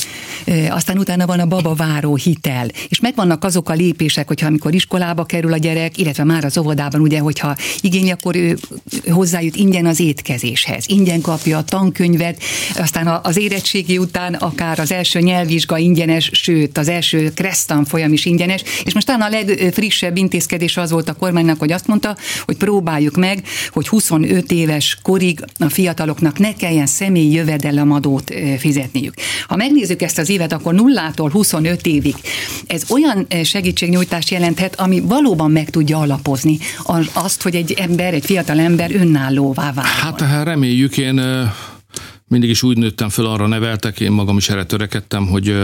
aztán 0.69 0.97
utána 0.97 1.25
van 1.25 1.39
a 1.39 1.45
baba 1.45 1.73
váró 1.73 2.15
hitel, 2.15 2.67
és 2.89 2.99
megvannak 2.99 3.43
azok 3.43 3.69
a 3.69 3.73
lépések, 3.73 4.27
hogyha 4.27 4.47
amikor 4.47 4.73
iskolába 4.73 5.25
kerül 5.25 5.53
a 5.53 5.57
gyerek, 5.57 5.97
illetve 5.97 6.23
már 6.23 6.45
az 6.45 6.57
óvodában, 6.57 7.01
ugye, 7.01 7.19
hogyha 7.19 7.55
igény, 7.81 8.11
akkor 8.11 8.35
ő 8.35 8.57
hozzájut 9.09 9.55
ingyen 9.55 9.85
az 9.85 9.99
étkezéshez, 9.99 10.85
ingyen 10.87 11.21
kapja 11.21 11.57
a 11.57 11.63
tankönyvet, 11.63 12.41
aztán 12.75 13.19
az 13.23 13.37
érettségi 13.37 13.97
után 13.97 14.33
akár 14.33 14.79
az 14.79 14.91
első 14.91 15.19
nyelvvizsga 15.19 15.77
ingyenes, 15.77 16.29
sőt, 16.33 16.77
az 16.77 16.87
első 16.87 17.31
kresztan 17.31 17.85
folyam 17.85 18.13
is 18.13 18.25
ingyenes, 18.25 18.63
és 18.83 18.93
most 18.93 19.05
talán 19.05 19.21
a 19.21 19.29
legfrissebb 19.29 20.17
intézkedés 20.17 20.77
az 20.77 20.91
volt 20.91 21.09
a 21.09 21.13
kormánynak, 21.13 21.59
hogy 21.59 21.71
azt 21.71 21.87
mondta, 21.87 22.17
hogy 22.45 22.57
próbáljuk 22.57 23.15
meg, 23.15 23.43
hogy 23.69 23.87
25 23.87 24.51
éves 24.51 24.97
korig 25.01 25.45
a 25.57 25.69
fiataloknak 25.69 26.39
ne 26.39 26.53
kelljen 26.53 26.85
személyi 26.85 27.31
jövedelemadót 27.31 28.33
fizetniük. 28.57 29.13
Ha 29.47 29.55
megnézzük 29.55 30.01
ezt 30.01 30.17
az 30.17 30.29
évet, 30.37 30.53
akkor 30.53 30.73
nullától 30.73 31.29
25 31.29 31.85
évig 31.85 32.15
ez 32.67 32.91
olyan 32.91 33.27
segítségnyújtást 33.43 34.29
jelenthet, 34.29 34.79
ami 34.79 34.99
valóban 34.99 35.51
meg 35.51 35.69
tudja 35.69 35.97
alapozni 35.97 36.57
azt, 37.13 37.41
hogy 37.41 37.55
egy 37.55 37.71
ember, 37.71 38.13
egy 38.13 38.25
fiatal 38.25 38.59
ember 38.59 38.95
önállóvá 38.95 39.73
váljon. 39.73 39.93
Hát, 39.93 40.21
hát 40.21 40.45
reméljük, 40.45 40.97
én 40.97 41.21
mindig 42.27 42.49
is 42.49 42.63
úgy 42.63 42.77
nőttem 42.77 43.09
föl, 43.09 43.25
arra 43.25 43.47
neveltek, 43.47 43.99
én 43.99 44.11
magam 44.11 44.37
is 44.37 44.49
erre 44.49 44.65
törekedtem, 44.65 45.27
hogy 45.27 45.57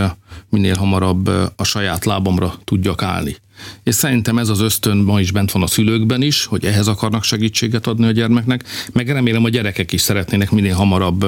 minél 0.50 0.76
hamarabb 0.76 1.28
a 1.56 1.64
saját 1.64 2.06
lábamra 2.06 2.54
tudjak 2.64 3.02
állni. 3.02 3.36
És 3.84 3.96
szerintem 3.96 4.38
ez 4.38 4.50
az 4.50 4.60
ösztön 4.60 4.98
ma 4.98 5.20
is 5.20 5.32
bent 5.32 5.52
van 5.52 5.64
a 5.64 5.68
szülőkben 5.68 6.22
is, 6.22 6.46
hogy 6.46 6.66
ehhez 6.66 6.88
akarnak 6.88 7.24
segítséget 7.24 7.88
adni 7.88 8.06
a 8.06 8.12
gyermeknek, 8.12 8.64
meg 8.92 9.10
remélem 9.10 9.44
a 9.44 9.50
gyerekek 9.50 9.92
is 9.92 10.02
szeretnének 10.02 10.52
minél 10.52 10.76
hamarabb 10.76 11.26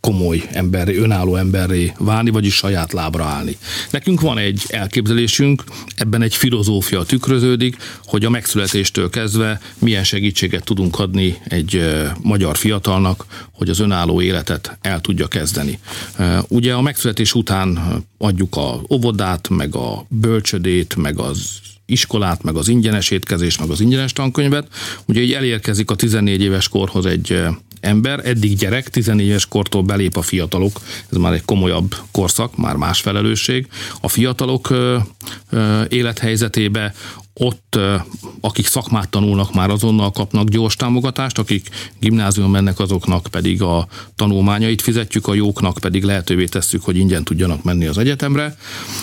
komoly 0.00 0.48
emberré, 0.52 0.96
önálló 0.96 1.36
emberré 1.36 1.92
válni, 1.98 2.30
vagyis 2.30 2.54
saját 2.54 2.92
lábra 2.92 3.24
állni. 3.24 3.56
Nekünk 3.90 4.20
van 4.20 4.38
egy 4.38 4.64
elképzelésünk, 4.68 5.64
ebben 5.96 6.22
egy 6.22 6.34
filozófia 6.34 7.02
tükröződik, 7.02 7.76
hogy 8.04 8.24
a 8.24 8.30
megszületéstől 8.30 9.10
kezdve 9.10 9.60
milyen 9.78 10.04
segítséget 10.04 10.64
tudunk 10.64 10.98
adni 10.98 11.38
egy 11.44 11.82
magyar 12.22 12.56
fiatalnak, 12.56 13.26
hogy 13.52 13.68
az 13.68 13.78
önálló 13.78 14.20
életet 14.20 14.78
el 14.80 15.00
tudja 15.00 15.28
kezdeni. 15.28 15.78
Ugye 16.48 16.72
a 16.72 16.82
megszületés 16.82 17.34
után 17.34 17.78
adjuk 18.18 18.56
a 18.56 18.80
óvodát, 18.90 19.48
meg 19.48 19.74
a 19.74 20.06
bölcsödét, 20.08 20.96
meg 20.96 21.18
az 21.18 21.48
iskolát, 21.86 22.42
meg 22.42 22.56
az 22.56 22.68
ingyenes 22.68 23.10
étkezés, 23.10 23.58
meg 23.58 23.70
az 23.70 23.80
ingyenes 23.80 24.12
tankönyvet. 24.12 24.68
Ugye 25.06 25.20
így 25.20 25.32
elérkezik 25.32 25.90
a 25.90 25.94
14 25.94 26.40
éves 26.40 26.68
korhoz 26.68 27.06
egy 27.06 27.42
ember, 27.80 28.20
eddig 28.24 28.56
gyerek, 28.56 28.88
14 28.88 29.26
éves 29.26 29.46
kortól 29.46 29.82
belép 29.82 30.16
a 30.16 30.22
fiatalok, 30.22 30.80
ez 31.10 31.16
már 31.16 31.32
egy 31.32 31.44
komolyabb 31.44 31.94
korszak, 32.10 32.56
már 32.56 32.76
más 32.76 33.00
felelősség. 33.00 33.66
A 34.00 34.08
fiatalok 34.08 34.70
ö, 34.70 34.98
ö, 35.50 35.82
élethelyzetébe 35.88 36.94
ott 37.40 37.78
akik 38.40 38.66
szakmát 38.66 39.08
tanulnak, 39.08 39.54
már 39.54 39.70
azonnal 39.70 40.10
kapnak 40.10 40.48
gyors 40.48 40.76
támogatást, 40.76 41.38
akik 41.38 41.68
gimnázium 42.00 42.50
mennek, 42.50 42.78
azoknak 42.78 43.26
pedig 43.30 43.62
a 43.62 43.86
tanulmányait 44.14 44.82
fizetjük, 44.82 45.26
a 45.26 45.34
jóknak 45.34 45.78
pedig 45.80 46.02
lehetővé 46.02 46.44
tesszük, 46.44 46.84
hogy 46.84 46.96
ingyen 46.96 47.24
tudjanak 47.24 47.62
menni 47.62 47.86
az 47.86 47.98
egyetemre, 47.98 48.56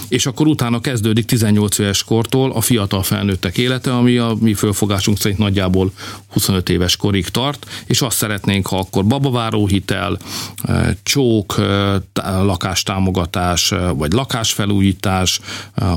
és 0.07 0.25
akkor 0.25 0.47
utána 0.47 0.81
kezdődik 0.81 1.25
18 1.25 1.77
éves 1.77 2.03
kortól 2.03 2.51
a 2.51 2.61
fiatal 2.61 3.03
felnőttek 3.03 3.57
élete, 3.57 3.95
ami 3.95 4.17
a 4.17 4.35
mi 4.39 4.53
fölfogásunk 4.53 5.17
szerint 5.17 5.39
nagyjából 5.39 5.91
25 6.29 6.69
éves 6.69 6.95
korig 6.95 7.27
tart, 7.29 7.65
és 7.85 8.01
azt 8.01 8.17
szeretnénk, 8.17 8.67
ha 8.67 8.77
akkor 8.77 9.05
babaváró 9.05 9.67
hitel, 9.67 10.17
csók, 11.03 11.55
lakástámogatás, 12.23 13.73
vagy 13.93 14.11
lakásfelújítás, 14.11 15.39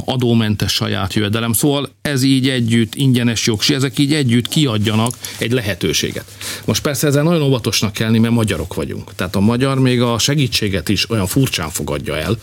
adómentes 0.04 0.72
saját 0.72 1.14
jövedelem, 1.14 1.52
szóval 1.52 1.88
ez 2.02 2.22
így 2.30 2.48
együtt 2.48 2.94
ingyenes 2.94 3.46
jogsi, 3.46 3.74
ezek 3.74 3.98
így 3.98 4.14
együtt 4.14 4.48
kiadjanak 4.48 5.14
egy 5.38 5.52
lehetőséget. 5.52 6.24
Most 6.64 6.82
persze 6.82 7.06
ezzel 7.06 7.22
nagyon 7.22 7.42
óvatosnak 7.42 7.92
kellni, 7.92 8.18
mert 8.18 8.34
magyarok 8.34 8.74
vagyunk. 8.74 9.14
Tehát 9.14 9.36
a 9.36 9.40
magyar 9.40 9.78
még 9.78 10.02
a 10.02 10.18
segítséget 10.18 10.88
is 10.88 11.10
olyan 11.10 11.26
furcsán 11.26 11.70
fogadja 11.70 12.16
el. 12.16 12.36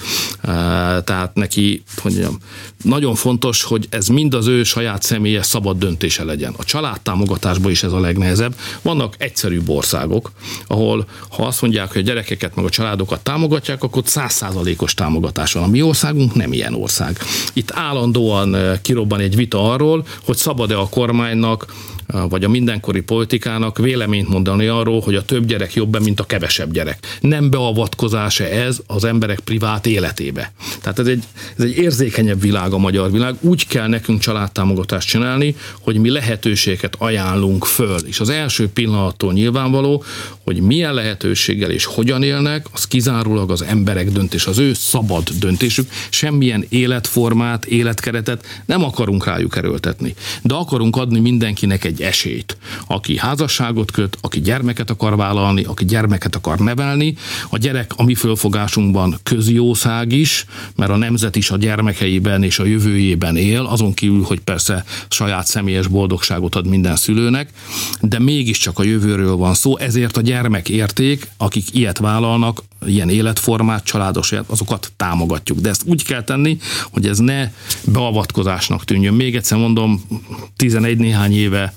Tehát 1.03 1.33
neki, 1.33 1.83
hogy 2.01 2.11
mondjam, 2.11 2.37
nagyon 2.83 3.15
fontos, 3.15 3.63
hogy 3.63 3.87
ez 3.89 4.07
mind 4.07 4.33
az 4.33 4.47
ő 4.47 4.63
saját 4.63 5.03
személyes 5.03 5.45
szabad 5.45 5.77
döntése 5.77 6.23
legyen. 6.23 6.53
A 6.57 6.63
családtámogatásban 6.63 7.71
is 7.71 7.83
ez 7.83 7.91
a 7.91 7.99
legnehezebb. 7.99 8.55
Vannak 8.81 9.15
egyszerűbb 9.17 9.69
országok, 9.69 10.31
ahol 10.67 11.07
ha 11.29 11.45
azt 11.45 11.61
mondják, 11.61 11.91
hogy 11.91 12.01
a 12.01 12.03
gyerekeket 12.03 12.55
meg 12.55 12.65
a 12.65 12.69
családokat 12.69 13.19
támogatják, 13.19 13.83
akkor 13.83 14.03
százszázalékos 14.05 14.93
támogatás 14.93 15.53
van. 15.53 15.63
A 15.63 15.67
mi 15.67 15.81
országunk 15.81 16.35
nem 16.35 16.53
ilyen 16.53 16.73
ország. 16.73 17.19
Itt 17.53 17.71
állandóan 17.73 18.57
kirobban 18.81 19.19
egy 19.19 19.35
vita 19.35 19.71
arról, 19.77 20.05
hogy 20.25 20.37
szabad-e 20.37 20.77
a 20.79 20.89
kormánynak 20.89 21.65
vagy 22.07 22.43
a 22.43 22.49
mindenkori 22.49 23.01
politikának 23.01 23.77
véleményt 23.77 24.29
mondani 24.29 24.67
arról, 24.67 25.01
hogy 25.01 25.15
a 25.15 25.25
több 25.25 25.45
gyerek 25.45 25.73
jobb, 25.73 26.03
mint 26.03 26.19
a 26.19 26.25
kevesebb 26.25 26.71
gyerek. 26.71 27.17
Nem 27.21 27.49
beavatkozása 27.49 28.43
ez 28.43 28.79
az 28.87 29.03
emberek 29.03 29.39
privát 29.39 29.85
életébe. 29.85 30.51
Tehát 30.81 30.99
ez 30.99 31.07
egy, 31.07 31.23
ez 31.57 31.63
egy 31.63 31.77
érzékenyebb 31.77 32.41
világ 32.41 32.73
a 32.73 32.77
magyar 32.77 33.11
világ. 33.11 33.35
Úgy 33.39 33.67
kell 33.67 33.87
nekünk 33.87 34.19
családtámogatást 34.19 35.07
csinálni, 35.07 35.55
hogy 35.81 35.97
mi 35.97 36.09
lehetőséget 36.09 36.95
ajánlunk 36.97 37.65
föl. 37.65 37.99
És 38.05 38.19
az 38.19 38.29
első 38.29 38.67
pillanattól 38.69 39.33
nyilvánvaló, 39.33 40.03
hogy 40.43 40.61
milyen 40.61 40.93
lehetőséggel 40.93 41.71
és 41.71 41.85
hogyan 41.85 42.23
élnek, 42.23 42.65
az 42.73 42.87
kizárólag 42.87 43.51
az 43.51 43.61
emberek 43.61 44.09
döntés, 44.09 44.45
az 44.45 44.57
ő 44.57 44.73
szabad 44.73 45.29
döntésük. 45.39 45.89
Semmilyen 46.09 46.65
életformát, 46.69 47.65
életkeretet 47.65 48.45
nem 48.65 48.83
akarunk 48.83 49.25
rájuk 49.25 49.57
erőltetni. 49.57 50.15
De 50.41 50.53
akarunk 50.53 50.95
adni 50.95 51.19
mindenkinek 51.19 51.83
egy 51.83 51.96
egy 51.97 52.07
esélyt. 52.07 52.57
Aki 52.87 53.17
házasságot 53.17 53.91
köt, 53.91 54.17
aki 54.21 54.41
gyermeket 54.41 54.89
akar 54.89 55.15
vállalni, 55.15 55.63
aki 55.63 55.85
gyermeket 55.85 56.35
akar 56.35 56.59
nevelni, 56.59 57.15
a 57.49 57.57
gyerek 57.57 57.91
a 57.95 58.03
mi 58.03 58.15
fölfogásunkban 58.15 59.19
közjószág 59.23 60.11
is, 60.11 60.45
mert 60.75 60.91
a 60.91 60.95
nemzet 60.95 61.35
is 61.35 61.51
a 61.51 61.57
gyermekeiben 61.57 62.43
és 62.43 62.59
a 62.59 62.65
jövőjében 62.65 63.35
él, 63.35 63.65
azon 63.65 63.93
kívül, 63.93 64.23
hogy 64.23 64.39
persze 64.39 64.83
saját 65.09 65.45
személyes 65.45 65.87
boldogságot 65.87 66.55
ad 66.55 66.67
minden 66.67 66.95
szülőnek, 66.95 67.49
de 68.01 68.19
mégiscsak 68.19 68.79
a 68.79 68.83
jövőről 68.83 69.35
van 69.35 69.53
szó, 69.53 69.77
ezért 69.77 70.17
a 70.17 70.21
gyermek 70.21 70.69
érték, 70.69 71.27
akik 71.37 71.73
ilyet 71.73 71.97
vállalnak, 71.97 72.63
ilyen 72.85 73.09
életformát, 73.09 73.83
családos 73.83 74.31
élet, 74.31 74.49
azokat 74.49 74.91
támogatjuk. 74.97 75.59
De 75.59 75.69
ezt 75.69 75.83
úgy 75.85 76.03
kell 76.03 76.23
tenni, 76.23 76.57
hogy 76.91 77.07
ez 77.07 77.17
ne 77.17 77.51
beavatkozásnak 77.85 78.83
tűnjön. 78.83 79.13
Még 79.13 79.35
egyszer 79.35 79.57
mondom, 79.57 80.01
11 80.55 80.97
néhány 80.97 81.33
éve 81.33 81.73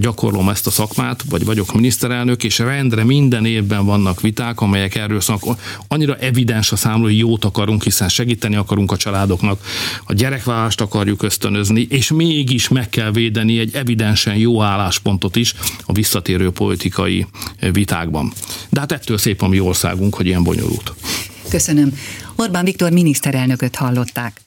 gyakorlom 0.00 0.48
ezt 0.48 0.66
a 0.66 0.70
szakmát, 0.70 1.24
vagy 1.28 1.44
vagyok 1.44 1.74
miniszterelnök, 1.74 2.44
és 2.44 2.58
rendre 2.58 3.04
minden 3.04 3.44
évben 3.44 3.84
vannak 3.84 4.20
viták, 4.20 4.60
amelyek 4.60 4.94
erről 4.94 5.20
szólnak. 5.20 5.58
Annyira 5.88 6.16
evidens 6.16 6.72
a 6.72 6.76
számló, 6.76 7.02
hogy 7.02 7.18
jót 7.18 7.44
akarunk, 7.44 7.82
hiszen 7.82 8.08
segíteni 8.08 8.56
akarunk 8.56 8.92
a 8.92 8.96
családoknak, 8.96 9.60
a 10.04 10.12
gyerekvállalást 10.12 10.80
akarjuk 10.80 11.22
ösztönözni, 11.22 11.86
és 11.90 12.10
mégis 12.10 12.68
meg 12.68 12.88
kell 12.88 13.10
védeni 13.10 13.58
egy 13.58 13.74
evidensen 13.74 14.36
jó 14.36 14.62
álláspontot 14.62 15.36
is 15.36 15.54
a 15.86 15.92
visszatérő 15.92 16.50
politikai 16.50 17.26
vitákban. 17.72 18.32
De 18.70 18.80
hát 18.80 18.92
ettől 18.92 19.18
szép 19.18 19.42
a 19.42 19.48
mi 19.48 19.60
országunk, 19.60 20.14
hogy 20.14 20.26
ilyen 20.26 20.42
bonyolult. 20.42 20.92
Köszönöm. 21.48 21.98
Orbán 22.36 22.64
Viktor 22.64 22.90
miniszterelnököt 22.90 23.76
hallották. 23.76 24.40